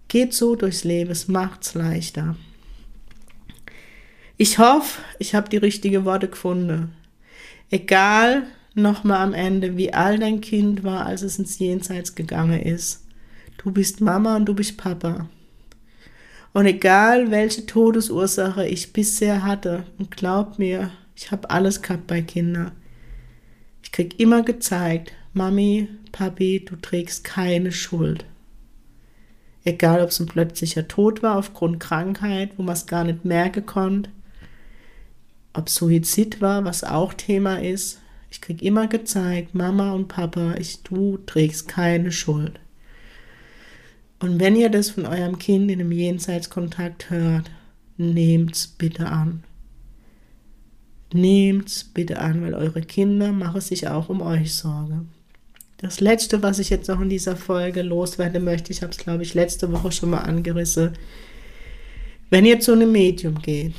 geht 0.08 0.34
so 0.34 0.56
durchs 0.56 0.86
Leben, 0.86 1.12
es 1.12 1.28
macht 1.28 1.64
es 1.64 1.74
leichter. 1.74 2.38
Ich 4.38 4.60
hoffe, 4.60 5.02
ich 5.20 5.36
habe 5.36 5.50
die 5.50 5.58
richtigen 5.58 6.06
Worte 6.06 6.30
gefunden. 6.30 6.94
Egal, 7.70 8.44
nochmal 8.74 9.22
am 9.22 9.34
Ende, 9.34 9.78
wie 9.78 9.94
alt 9.94 10.22
dein 10.22 10.42
Kind 10.42 10.84
war, 10.84 11.06
als 11.06 11.22
es 11.22 11.40
ins 11.40 11.60
Jenseits 11.60 12.16
gegangen 12.16 12.62
ist. 12.62 13.06
Du 13.58 13.72
bist 13.72 14.02
Mama 14.02 14.36
und 14.36 14.46
du 14.46 14.54
bist 14.54 14.78
Papa. 14.78 15.30
Und 16.54 16.66
egal, 16.66 17.32
welche 17.32 17.66
Todesursache 17.66 18.68
ich 18.68 18.94
bisher 18.94 19.44
hatte, 19.44 19.86
und 19.98 20.12
glaub 20.12 20.60
mir, 20.60 20.92
ich 21.16 21.32
habe 21.32 21.50
alles 21.50 21.82
gehabt 21.82 22.08
bei 22.08 22.22
Kindern. 22.22 22.72
Ich 23.82 23.92
krieg 23.92 24.20
immer 24.20 24.44
gezeigt, 24.44 25.14
Mami, 25.34 25.88
Papi, 26.12 26.64
du 26.64 26.76
trägst 26.76 27.24
keine 27.24 27.72
Schuld. 27.72 28.26
Egal, 29.66 30.02
ob 30.02 30.10
es 30.10 30.20
ein 30.20 30.28
plötzlicher 30.28 30.88
Tod 30.88 31.24
war 31.24 31.38
aufgrund 31.38 31.80
Krankheit, 31.80 32.52
wo 32.58 32.64
man 32.64 32.74
es 32.74 32.86
gar 32.86 33.04
nicht 33.04 33.24
merken 33.26 33.66
konnte, 33.66 34.12
ob 35.54 35.70
Suizid 35.70 36.42
war, 36.42 36.66
was 36.66 36.84
auch 36.84 37.14
Thema 37.14 37.62
ist, 37.62 38.00
ich 38.34 38.42
krieg 38.42 38.64
immer 38.64 38.88
gezeigt, 38.88 39.54
Mama 39.54 39.94
und 39.94 40.08
Papa, 40.08 40.56
ich, 40.58 40.82
du 40.82 41.20
trägst 41.28 41.68
keine 41.68 42.12
Schuld. 42.12 42.60
Und 44.20 44.40
wenn 44.40 44.56
ihr 44.56 44.70
das 44.70 44.90
von 44.90 45.06
eurem 45.06 45.38
Kind 45.38 45.70
in 45.70 45.80
einem 45.80 45.92
Jenseitskontakt 45.92 47.12
hört, 47.12 47.52
nehmt's 47.98 48.66
bitte 48.66 49.06
an. 49.06 49.44
Nehmt's 51.14 51.84
bitte 51.84 52.18
an, 52.18 52.42
weil 52.42 52.56
eure 52.56 52.82
Kinder 52.82 53.32
machen 53.32 53.62
sich 53.62 53.88
auch 53.88 54.10
um 54.10 54.24
euch 54.24 54.56
Sorge. 54.56 55.06
Das 55.78 56.00
letzte, 56.00 56.42
was 56.42 56.58
ich 56.58 56.72
jetzt 56.72 56.88
noch 56.88 57.02
in 57.02 57.10
dieser 57.10 57.36
Folge 57.36 57.84
loswerden 57.84 58.44
möchte, 58.44 58.72
ich 58.72 58.82
habe 58.82 58.94
es, 58.94 58.98
glaube 58.98 59.22
ich, 59.22 59.36
letzte 59.36 59.72
Woche 59.72 59.92
schon 59.92 60.10
mal 60.10 60.22
angerissen. 60.22 60.94
Wenn 62.32 62.48
ihr 62.48 62.60
zu 62.60 62.72
einem 62.72 62.92
Medium 62.92 63.40
geht, 63.44 63.76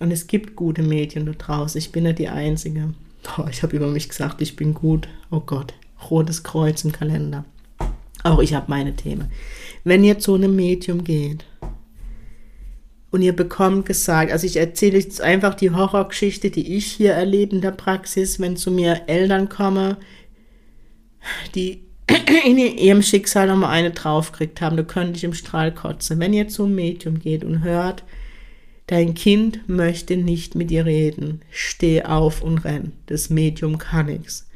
und 0.00 0.10
es 0.10 0.26
gibt 0.26 0.56
gute 0.56 0.82
Medien 0.82 1.26
da 1.26 1.32
draußen, 1.32 1.78
ich 1.78 1.92
bin 1.92 2.04
ja 2.04 2.12
die 2.12 2.28
Einzige, 2.28 2.92
Oh, 3.38 3.46
ich 3.50 3.62
habe 3.62 3.76
über 3.76 3.88
mich 3.88 4.08
gesagt, 4.08 4.40
ich 4.42 4.56
bin 4.56 4.74
gut. 4.74 5.08
Oh 5.30 5.40
Gott, 5.40 5.74
rotes 6.10 6.42
Kreuz 6.42 6.84
im 6.84 6.92
Kalender. 6.92 7.44
Auch 8.22 8.40
ich 8.40 8.54
habe 8.54 8.66
meine 8.68 8.96
Themen. 8.96 9.30
Wenn 9.84 10.04
ihr 10.04 10.18
zu 10.18 10.34
einem 10.34 10.56
Medium 10.56 11.04
geht 11.04 11.44
und 13.10 13.22
ihr 13.22 13.34
bekommt 13.34 13.86
gesagt, 13.86 14.32
also 14.32 14.46
ich 14.46 14.56
erzähle 14.56 14.98
jetzt 14.98 15.20
einfach 15.20 15.54
die 15.54 15.70
Horrorgeschichte, 15.70 16.50
die 16.50 16.76
ich 16.76 16.86
hier 16.86 17.12
erlebe 17.12 17.54
in 17.54 17.60
der 17.60 17.70
Praxis, 17.70 18.40
wenn 18.40 18.56
zu 18.56 18.70
mir 18.70 19.02
Eltern 19.08 19.48
kommen, 19.48 19.96
die 21.54 21.82
in 22.46 22.58
ihrem 22.58 23.02
Schicksal 23.02 23.46
nochmal 23.46 23.70
eine 23.70 23.90
draufkriegt 23.90 24.60
haben, 24.60 24.76
da 24.76 24.82
könnte 24.82 25.16
ich 25.16 25.24
im 25.24 25.34
Strahl 25.34 25.72
kotzen. 25.72 26.18
Wenn 26.18 26.32
ihr 26.32 26.48
zum 26.48 26.74
Medium 26.74 27.18
geht 27.18 27.44
und 27.44 27.62
hört, 27.62 28.04
dein 28.86 29.14
Kind 29.14 29.68
möchte 29.68 30.16
nicht 30.16 30.54
mit 30.54 30.70
dir 30.70 30.84
reden, 30.84 31.42
steh 31.50 32.02
auf 32.02 32.42
und 32.42 32.64
renn. 32.64 32.92
Das 33.06 33.30
Medium 33.30 33.78
kann 33.78 34.06
nichts. 34.06 34.48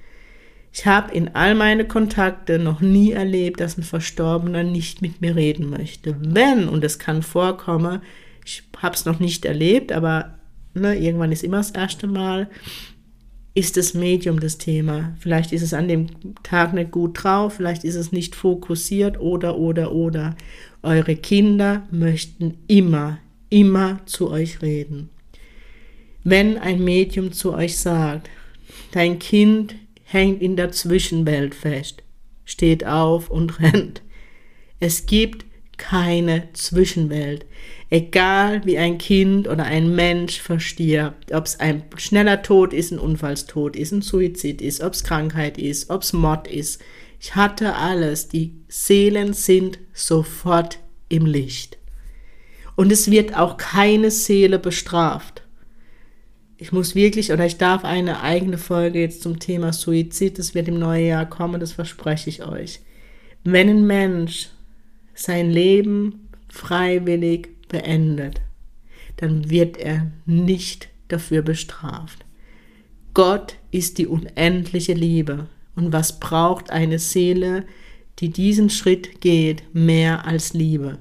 Ich 0.73 0.87
habe 0.87 1.12
in 1.12 1.35
all 1.35 1.55
meine 1.55 1.87
Kontakte 1.87 2.59
noch 2.59 2.81
nie 2.81 3.12
erlebt, 3.12 3.61
dass 3.61 3.79
ein 3.79 3.83
Verstorbener 3.83 4.62
nicht 4.62 5.03
mit 5.03 5.21
mir 5.21 5.35
reden 5.35 5.71
möchte. 5.71 6.17
Wenn, 6.21 6.69
und 6.69 6.85
es 6.85 6.99
kann 6.99 7.23
vorkommen, 7.23 8.03
ich 8.45 8.62
habe 8.77 8.95
es 8.95 9.05
noch 9.05 9.19
nicht 9.19 9.45
erlebt, 9.45 9.93
aber 9.93 10.38
ne, 10.75 10.97
irgendwann 10.97 11.33
ist 11.33 11.43
immer 11.43 11.57
das 11.59 11.71
erste 11.71 12.07
Mal, 12.07 12.49
ist 13.55 13.77
das 13.77 13.93
Medium 13.93 14.38
das 14.38 14.59
Thema. 14.59 15.17
Vielleicht 15.19 15.53
ist 15.53 15.62
es 15.62 15.75
an 15.75 15.88
dem 15.88 16.07
Tag 16.45 16.75
nicht 16.75 16.93
gut 16.93 17.25
drauf, 17.25 17.55
vielleicht 17.55 17.83
ist 17.83 17.97
es 17.97 18.12
nicht 18.12 18.37
fokussiert 18.37 19.19
oder, 19.19 19.59
oder, 19.59 19.93
oder. 19.93 20.37
Eure 20.83 21.17
Kinder 21.17 21.83
möchten 21.91 22.59
immer, 22.69 23.19
immer 23.50 24.00
zu 24.06 24.30
euch 24.30 24.62
reden. 24.62 25.11
Wenn 26.24 26.58
ein 26.58 26.82
Medium 26.82 27.32
zu 27.32 27.54
euch 27.54 27.78
sagt, 27.78 28.28
dein 28.92 29.18
Kind 29.18 29.74
hängt 30.04 30.42
in 30.42 30.56
der 30.56 30.72
Zwischenwelt 30.72 31.54
fest, 31.54 32.02
steht 32.44 32.84
auf 32.87 33.30
und 33.30 33.61
rennt. 33.61 34.02
Es 34.80 35.06
gibt 35.06 35.44
keine 35.76 36.52
Zwischenwelt. 36.52 37.46
Egal 37.88 38.66
wie 38.66 38.76
ein 38.76 38.98
Kind 38.98 39.48
oder 39.48 39.64
ein 39.64 39.94
Mensch 39.94 40.40
verstirbt, 40.40 41.32
ob 41.32 41.46
es 41.46 41.58
ein 41.61 41.84
schneller 41.96 42.42
Tod 42.42 42.74
ist, 42.74 42.90
ein 42.90 42.98
Unfallstod 42.98 43.76
ist, 43.76 43.92
ein 43.92 44.02
Suizid 44.02 44.61
ist, 44.61 44.82
ob 44.82 44.92
es 44.92 45.04
Krankheit 45.04 45.56
ist, 45.56 45.88
ob 45.88 46.02
es 46.02 46.12
Mord 46.12 46.48
ist. 46.48 46.82
Ich 47.20 47.34
hatte 47.34 47.74
alles. 47.74 48.28
Die 48.28 48.52
Seelen 48.68 49.32
sind 49.32 49.78
sofort 49.94 50.78
im 51.08 51.24
Licht. 51.24 51.78
Und 52.79 52.93
es 52.93 53.11
wird 53.11 53.37
auch 53.37 53.57
keine 53.57 54.12
Seele 54.12 54.61
bestraft. 54.61 55.43
Ich 56.59 56.71
muss 56.71 56.95
wirklich 56.95 57.33
oder 57.33 57.45
ich 57.45 57.59
darf 57.59 57.85
eine 57.85 58.21
eigene 58.21 58.57
Folge 58.57 59.01
jetzt 59.01 59.23
zum 59.23 59.41
Thema 59.41 59.73
Suizid, 59.73 60.38
das 60.38 60.55
wird 60.55 60.69
im 60.69 60.79
neuen 60.79 61.09
Jahr 61.09 61.27
kommen, 61.29 61.59
das 61.59 61.73
verspreche 61.73 62.31
ich 62.31 62.45
euch. 62.45 62.79
Wenn 63.43 63.69
ein 63.69 63.85
Mensch 63.85 64.51
sein 65.12 65.51
Leben 65.51 66.29
freiwillig 66.49 67.49
beendet, 67.67 68.43
dann 69.17 69.51
wird 69.51 69.77
er 69.77 70.12
nicht 70.25 70.88
dafür 71.09 71.43
bestraft. 71.43 72.25
Gott 73.12 73.57
ist 73.73 73.99
die 73.99 74.07
unendliche 74.07 74.95
Liebe. 74.95 75.49
Und 75.75 75.93
was 75.93 76.21
braucht 76.21 76.71
eine 76.71 77.01
Seele, 77.01 77.67
die 78.21 78.29
diesen 78.29 78.71
Schritt 78.71 79.21
geht, 79.21 79.64
mehr 79.75 80.27
als 80.27 80.53
Liebe? 80.53 80.99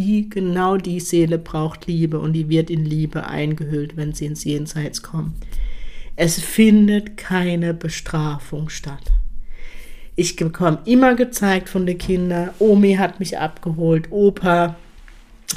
Die, 0.00 0.30
genau 0.30 0.78
die 0.78 0.98
Seele 0.98 1.36
braucht 1.36 1.86
Liebe 1.86 2.18
und 2.18 2.32
die 2.32 2.48
wird 2.48 2.70
in 2.70 2.86
Liebe 2.86 3.26
eingehüllt, 3.26 3.98
wenn 3.98 4.14
sie 4.14 4.24
ins 4.24 4.44
Jenseits 4.44 5.02
kommt. 5.02 5.34
Es 6.16 6.40
findet 6.40 7.18
keine 7.18 7.74
Bestrafung 7.74 8.70
statt. 8.70 9.12
Ich 10.16 10.36
bekomme 10.36 10.78
immer 10.86 11.14
gezeigt 11.16 11.68
von 11.68 11.84
den 11.84 11.98
Kindern, 11.98 12.48
Omi 12.58 12.94
hat 12.94 13.20
mich 13.20 13.36
abgeholt, 13.38 14.10
Opa 14.10 14.76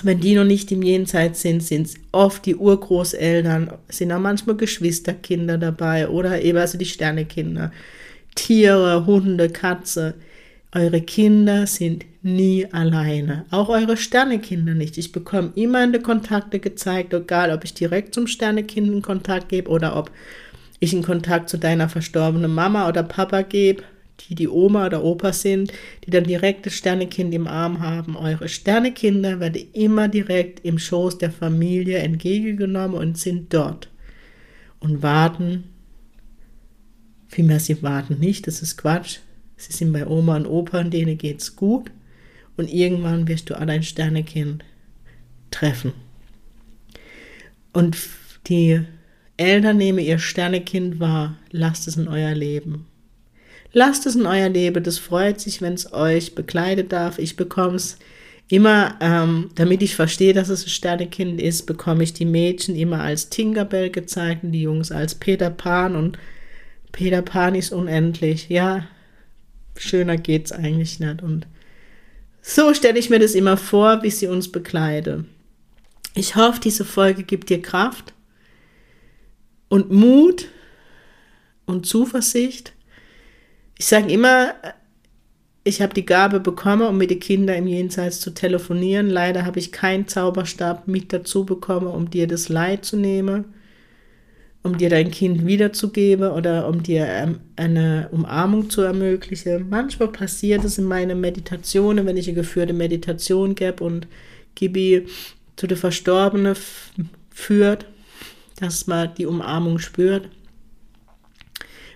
wenn 0.02 0.20
die 0.20 0.36
noch 0.36 0.44
nicht 0.44 0.72
im 0.72 0.82
Jenseits 0.82 1.42
sind, 1.42 1.62
sind 1.62 1.88
es 1.88 1.96
oft 2.12 2.46
die 2.46 2.56
Urgroßeltern, 2.56 3.74
sind 3.90 4.12
auch 4.12 4.20
manchmal 4.20 4.58
Geschwisterkinder 4.58 5.58
dabei 5.58 6.08
oder 6.08 6.42
eben 6.42 6.58
also 6.58 6.78
die 6.78 6.86
Sternekinder. 6.86 7.72
Tiere, 8.34 9.06
Hunde, 9.06 9.50
Katze. 9.50 10.16
Eure 10.74 11.02
Kinder 11.02 11.68
sind 11.68 12.06
nie 12.24 12.66
alleine. 12.72 13.46
Auch 13.52 13.70
eure 13.70 13.96
Sternekinder 13.96 14.74
nicht. 14.74 14.98
Ich 14.98 15.12
bekomme 15.12 15.52
immer 15.56 15.84
in 15.84 15.94
die 15.94 16.00
Kontakte 16.00 16.60
gezeigt, 16.60 17.14
egal 17.14 17.52
ob 17.52 17.64
ich 17.64 17.74
direkt 17.74 18.16
zum 18.16 18.28
Sternekind 18.28 18.88
in 18.88 19.02
Kontakt 19.02 19.50
gebe 19.50 19.70
oder 19.70 19.96
ob 19.96 20.10
ich 20.80 20.94
in 20.94 21.04
Kontakt 21.04 21.50
zu 21.50 21.58
deiner 21.58 21.90
verstorbenen 21.90 22.54
Mama 22.54 22.88
oder 22.90 23.04
Papa 23.04 23.44
gebe 23.44 23.84
die 24.30 24.36
die 24.36 24.48
Oma 24.48 24.86
oder 24.86 25.04
Opa 25.04 25.34
sind, 25.34 25.74
die 26.06 26.12
dann 26.12 26.24
direkt 26.24 26.66
das 26.66 26.74
Sternekind 26.74 27.34
im 27.34 27.48
Arm 27.48 27.80
haben. 27.80 28.16
Eure 28.16 28.48
Sternekinder 28.48 29.40
werden 29.40 29.66
immer 29.74 30.08
direkt 30.08 30.64
im 30.66 30.80
Schoß 30.80 31.18
der 31.18 31.32
Familie 31.32 32.00
entgegengenommen 32.00 32.98
und 32.98 33.18
sind 33.18 33.54
dort 33.54 33.90
und 34.80 35.02
warten. 35.02 35.66
Vielmehr, 37.28 37.60
sie 37.60 37.82
warten 37.82 38.20
nicht, 38.20 38.48
das 38.48 38.62
ist 38.62 38.78
Quatsch. 38.78 39.20
Sie 39.58 39.72
sind 39.72 39.94
bei 39.94 40.06
Oma 40.06 40.36
und 40.36 40.48
Opa, 40.48 40.84
denen 40.84 41.18
geht's 41.18 41.56
gut. 41.56 41.92
Und 42.58 42.72
irgendwann 42.72 43.28
wirst 43.28 43.50
du 43.50 43.54
dein 43.54 43.84
Sternekind 43.84 44.64
treffen. 45.52 45.94
Und 47.72 47.98
die 48.48 48.82
Eltern 49.38 49.78
nehmen 49.78 50.00
ihr 50.00 50.20
Sternekind 50.20 51.00
wahr, 51.00 51.38
lasst 51.52 51.88
es 51.88 51.98
in 51.98 52.08
euer 52.08 52.36
Leben. 52.36 52.86
Lasst 53.72 54.06
es 54.06 54.16
in 54.16 54.28
euer 54.28 54.50
Leben. 54.50 54.84
Das 54.84 55.00
freut 55.00 55.42
sich, 55.42 55.62
wenn 55.62 55.74
es 55.74 55.92
euch 55.92 56.36
bekleidet 56.36 56.92
darf. 56.92 57.18
Ich 57.18 57.36
bekomme 57.36 57.76
es 57.76 57.98
immer, 58.48 58.96
ähm, 59.02 59.50
damit 59.56 59.82
ich 59.82 59.96
verstehe, 59.96 60.34
dass 60.34 60.50
es 60.50 60.66
ein 60.66 60.70
Sternekind 60.70 61.42
ist, 61.42 61.66
bekomme 61.66 62.04
ich 62.04 62.14
die 62.14 62.26
Mädchen 62.26 62.76
immer 62.76 63.02
als 63.02 63.30
Tinkerbell 63.30 63.90
gezeigt 63.90 64.44
und 64.44 64.52
die 64.52 64.62
Jungs 64.62 64.92
als 64.92 65.16
Peter 65.16 65.50
Pan. 65.50 65.96
Und 65.96 66.20
Peter 66.92 67.24
Pan 67.24 67.56
ist 67.56 67.72
unendlich. 67.72 68.50
Ja, 68.50 68.86
schöner 69.78 70.18
geht's 70.18 70.52
eigentlich 70.52 71.00
nicht. 71.00 71.22
Und 71.22 71.48
so 72.42 72.74
stelle 72.74 73.00
ich 73.00 73.10
mir 73.10 73.20
das 73.20 73.36
immer 73.36 73.58
vor, 73.58 74.04
wie 74.04 74.12
sie 74.12 74.28
uns 74.28 74.52
bekleide. 74.52 75.26
Ich 76.16 76.36
hoffe, 76.36 76.60
diese 76.60 76.86
Folge 76.86 77.24
gibt 77.24 77.50
dir 77.50 77.62
Kraft 77.62 78.14
und 79.70 79.92
Mut 79.92 80.48
und 81.66 81.86
Zuversicht 81.86 82.74
ich 83.78 83.86
sage 83.86 84.12
immer, 84.12 84.54
ich 85.64 85.82
habe 85.82 85.94
die 85.94 86.06
Gabe 86.06 86.40
bekommen, 86.40 86.88
um 86.88 86.98
mit 86.98 87.10
den 87.10 87.20
Kindern 87.20 87.58
im 87.58 87.68
Jenseits 87.68 88.20
zu 88.20 88.32
telefonieren. 88.32 89.10
Leider 89.10 89.46
habe 89.46 89.60
ich 89.60 89.72
keinen 89.72 90.08
Zauberstab 90.08 90.88
mit 90.88 91.14
dazu 91.14 91.46
bekommen, 91.46 91.88
um 91.88 92.10
dir 92.10 92.28
das 92.28 92.50
Leid 92.50 92.86
zu 92.86 92.98
nehmen, 92.98 93.46
um 94.64 94.78
dir 94.78 94.90
dein 94.90 95.12
Kind 95.12 95.46
wiederzugeben 95.46 96.32
oder 96.32 96.68
um 96.68 96.82
dir 96.82 97.06
ähm, 97.06 97.42
eine 97.58 98.08
Umarmung 98.12 98.70
zu 98.70 98.82
ermöglichen. 98.82 99.70
Manchmal 99.70 100.08
passiert 100.08 100.64
es 100.64 100.78
in 100.78 100.86
meinen 100.86 101.20
Meditationen, 101.20 102.06
wenn 102.06 102.18
ich 102.18 102.28
eine 102.28 102.36
geführte 102.36 102.74
Meditation 102.74 103.56
gebe 103.56 103.84
und 103.84 104.08
Gibi 104.56 105.06
zu 105.58 105.68
der 105.68 105.78
Verstorbenen 105.78 106.56
führt, 107.30 107.86
dass 108.60 108.88
man 108.88 109.14
die 109.16 109.26
Umarmung 109.26 109.80
spürt. 109.80 110.30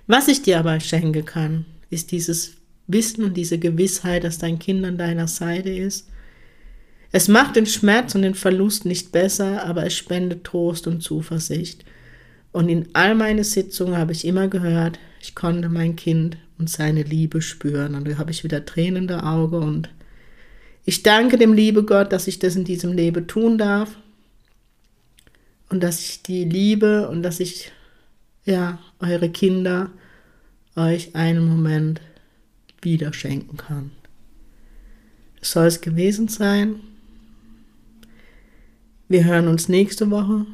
Was 0.06 0.28
ich 0.28 0.42
dir 0.42 0.60
aber 0.60 0.80
schenken 0.80 1.26
kann, 1.26 1.66
ist 1.90 2.12
dieses 2.12 2.54
Wissen 2.88 3.24
und 3.24 3.36
diese 3.36 3.60
Gewissheit, 3.60 4.24
dass 4.24 4.40
dein 4.40 4.60
Kind 4.60 4.84
an 4.86 4.98
deiner 4.98 5.28
Seite 5.28 5.70
ist. 5.70 6.10
Es 7.12 7.28
macht 7.30 7.56
den 7.56 7.66
Schmerz 7.66 8.16
und 8.16 8.24
den 8.24 8.36
Verlust 8.36 8.86
nicht 8.86 9.12
besser, 9.14 9.66
aber 9.66 9.86
es 9.86 9.96
spendet 9.96 10.44
Trost 10.44 10.88
und 10.88 11.02
Zuversicht. 11.02 11.86
Und 12.58 12.70
in 12.70 12.88
all 12.94 13.14
meine 13.14 13.44
Sitzungen 13.44 13.98
habe 13.98 14.14
ich 14.14 14.26
immer 14.26 14.48
gehört, 14.48 14.98
ich 15.22 15.36
konnte 15.36 15.70
mein 15.70 15.96
Kind 15.96 16.38
und 16.58 16.72
seine 16.72 17.04
Liebe 17.04 17.40
spüren. 17.44 17.94
Und 17.94 18.08
da 18.08 18.18
habe 18.18 18.32
ich 18.32 18.44
wieder 18.44 18.66
tränende 18.66 19.22
Auge 19.22 19.60
und 19.60 19.90
ich 20.84 21.04
danke 21.04 21.38
dem 21.38 21.54
liebe 21.54 21.84
Gott, 21.84 22.12
dass 22.12 22.26
ich 22.26 22.40
das 22.40 22.56
in 22.56 22.64
diesem 22.64 22.94
Leben 22.94 23.28
tun 23.28 23.60
darf 23.60 23.96
und 25.70 25.84
dass 25.84 26.02
ich 26.02 26.24
die 26.24 26.46
Liebe 26.46 27.08
und 27.10 27.22
dass 27.22 27.40
ich 27.40 27.72
ja 28.44 28.80
eure 29.02 29.30
Kinder 29.30 29.92
euch 30.76 31.16
einen 31.16 31.48
Moment 31.48 32.02
wieder 32.82 33.14
schenken 33.14 33.58
kann. 33.58 33.92
Das 35.40 35.52
soll 35.52 35.68
es 35.68 35.80
gewesen 35.80 36.28
sein. 36.28 36.80
Wir 39.08 39.26
hören 39.26 39.48
uns 39.48 39.70
nächste 39.70 40.10
Woche. 40.10 40.48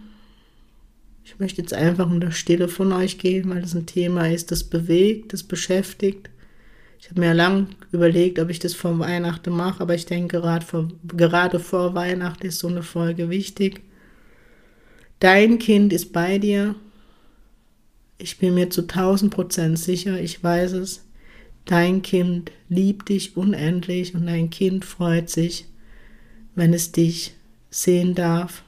Ich 1.23 1.39
möchte 1.39 1.61
jetzt 1.61 1.73
einfach 1.73 2.11
in 2.11 2.19
der 2.19 2.31
Stille 2.31 2.67
von 2.67 2.91
euch 2.91 3.17
gehen, 3.17 3.49
weil 3.49 3.61
das 3.61 3.73
ein 3.73 3.85
Thema 3.85 4.29
ist, 4.29 4.51
das 4.51 4.63
bewegt, 4.63 5.33
das 5.33 5.43
beschäftigt. 5.43 6.29
Ich 6.99 7.09
habe 7.09 7.19
mir 7.19 7.33
lang 7.33 7.67
überlegt, 7.91 8.39
ob 8.39 8.49
ich 8.49 8.59
das 8.59 8.73
vor 8.73 8.97
Weihnachten 8.99 9.51
mache, 9.51 9.81
aber 9.81 9.95
ich 9.95 10.05
denke, 10.05 10.39
gerade 10.39 10.65
vor, 10.65 10.89
gerade 11.07 11.59
vor 11.59 11.95
Weihnachten 11.95 12.47
ist 12.47 12.59
so 12.59 12.67
eine 12.67 12.83
Folge 12.83 13.29
wichtig. 13.29 13.81
Dein 15.19 15.59
Kind 15.59 15.93
ist 15.93 16.13
bei 16.13 16.37
dir 16.37 16.75
ich 18.23 18.37
bin 18.37 18.53
mir 18.53 18.69
zu 18.69 18.83
1000 18.83 19.33
Prozent 19.33 19.77
sicher, 19.77 20.19
ich 20.19 20.41
weiß 20.41 20.73
es. 20.73 21.03
Dein 21.65 22.01
Kind 22.01 22.51
liebt 22.69 23.09
dich 23.09 23.35
unendlich 23.35 24.15
und 24.15 24.27
dein 24.27 24.49
Kind 24.49 24.85
freut 24.85 25.29
sich, 25.29 25.65
wenn 26.55 26.73
es 26.73 26.93
dich 26.93 27.33
sehen 27.69 28.15
darf, 28.15 28.63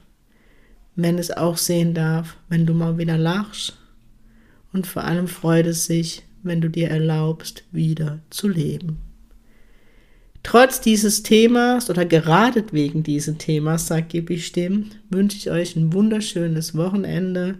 wenn 0.96 1.18
es 1.18 1.30
auch 1.30 1.58
sehen 1.58 1.94
darf, 1.94 2.36
wenn 2.48 2.66
du 2.66 2.74
mal 2.74 2.98
wieder 2.98 3.18
lachst. 3.18 3.76
Und 4.72 4.86
vor 4.86 5.04
allem 5.04 5.28
freut 5.28 5.66
es 5.66 5.86
sich, 5.86 6.24
wenn 6.42 6.60
du 6.60 6.68
dir 6.68 6.88
erlaubst, 6.88 7.64
wieder 7.70 8.20
zu 8.30 8.48
leben. 8.48 8.98
Trotz 10.42 10.80
dieses 10.80 11.22
Themas 11.22 11.90
oder 11.90 12.04
gerade 12.04 12.64
wegen 12.70 13.02
dieses 13.02 13.36
Themas, 13.36 13.88
sagt 13.88 14.10
Gibi 14.10 14.38
Stimm, 14.38 14.90
wünsche 15.10 15.36
ich 15.36 15.50
euch 15.50 15.76
ein 15.76 15.92
wunderschönes 15.92 16.76
Wochenende. 16.76 17.56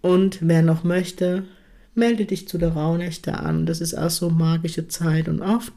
Und 0.00 0.38
wer 0.40 0.62
noch 0.62 0.84
möchte, 0.84 1.44
melde 1.94 2.24
dich 2.24 2.48
zu 2.48 2.58
der 2.58 2.70
Rauhnächte 2.72 3.38
an. 3.38 3.66
Das 3.66 3.80
ist 3.80 3.94
auch 3.94 4.10
so 4.10 4.30
magische 4.30 4.88
Zeit 4.88 5.28
und 5.28 5.42
oft. 5.42 5.72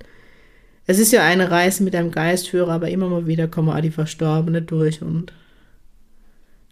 Es 0.85 0.99
ist 0.99 1.11
ja 1.13 1.23
eine 1.23 1.51
Reise 1.51 1.83
mit 1.83 1.95
einem 1.95 2.11
Geistführer, 2.11 2.71
aber 2.71 2.89
immer 2.89 3.07
mal 3.07 3.27
wieder 3.27 3.47
kommen 3.47 3.69
auch 3.69 3.79
die 3.79 3.91
Verstorbene 3.91 4.61
durch 4.61 5.01
und 5.01 5.31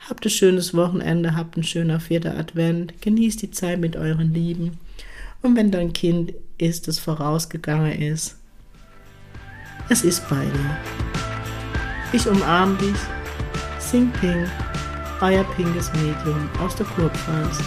habt 0.09 0.25
ein 0.25 0.29
schönes 0.29 0.73
Wochenende, 0.73 1.35
habt 1.35 1.57
ein 1.57 1.63
schöner 1.63 1.99
vierter 1.99 2.37
Advent, 2.37 3.01
genießt 3.01 3.41
die 3.41 3.51
Zeit 3.51 3.79
mit 3.79 3.95
euren 3.95 4.33
Lieben. 4.33 4.77
Und 5.41 5.55
wenn 5.55 5.71
dein 5.71 5.93
Kind 5.93 6.33
ist, 6.57 6.87
das 6.87 6.99
vorausgegangen 6.99 7.99
ist, 8.01 8.37
es 9.89 10.03
ist 10.03 10.27
bei 10.29 10.45
dir. 10.45 10.77
Ich 12.13 12.27
umarme 12.27 12.77
dich. 12.77 12.97
Sing 13.79 14.11
Pink, 14.21 14.47
euer 15.21 15.43
pinkes 15.55 15.91
Medium 15.93 16.49
aus 16.59 16.75
der 16.75 16.85
Kurpfalz. 16.85 17.59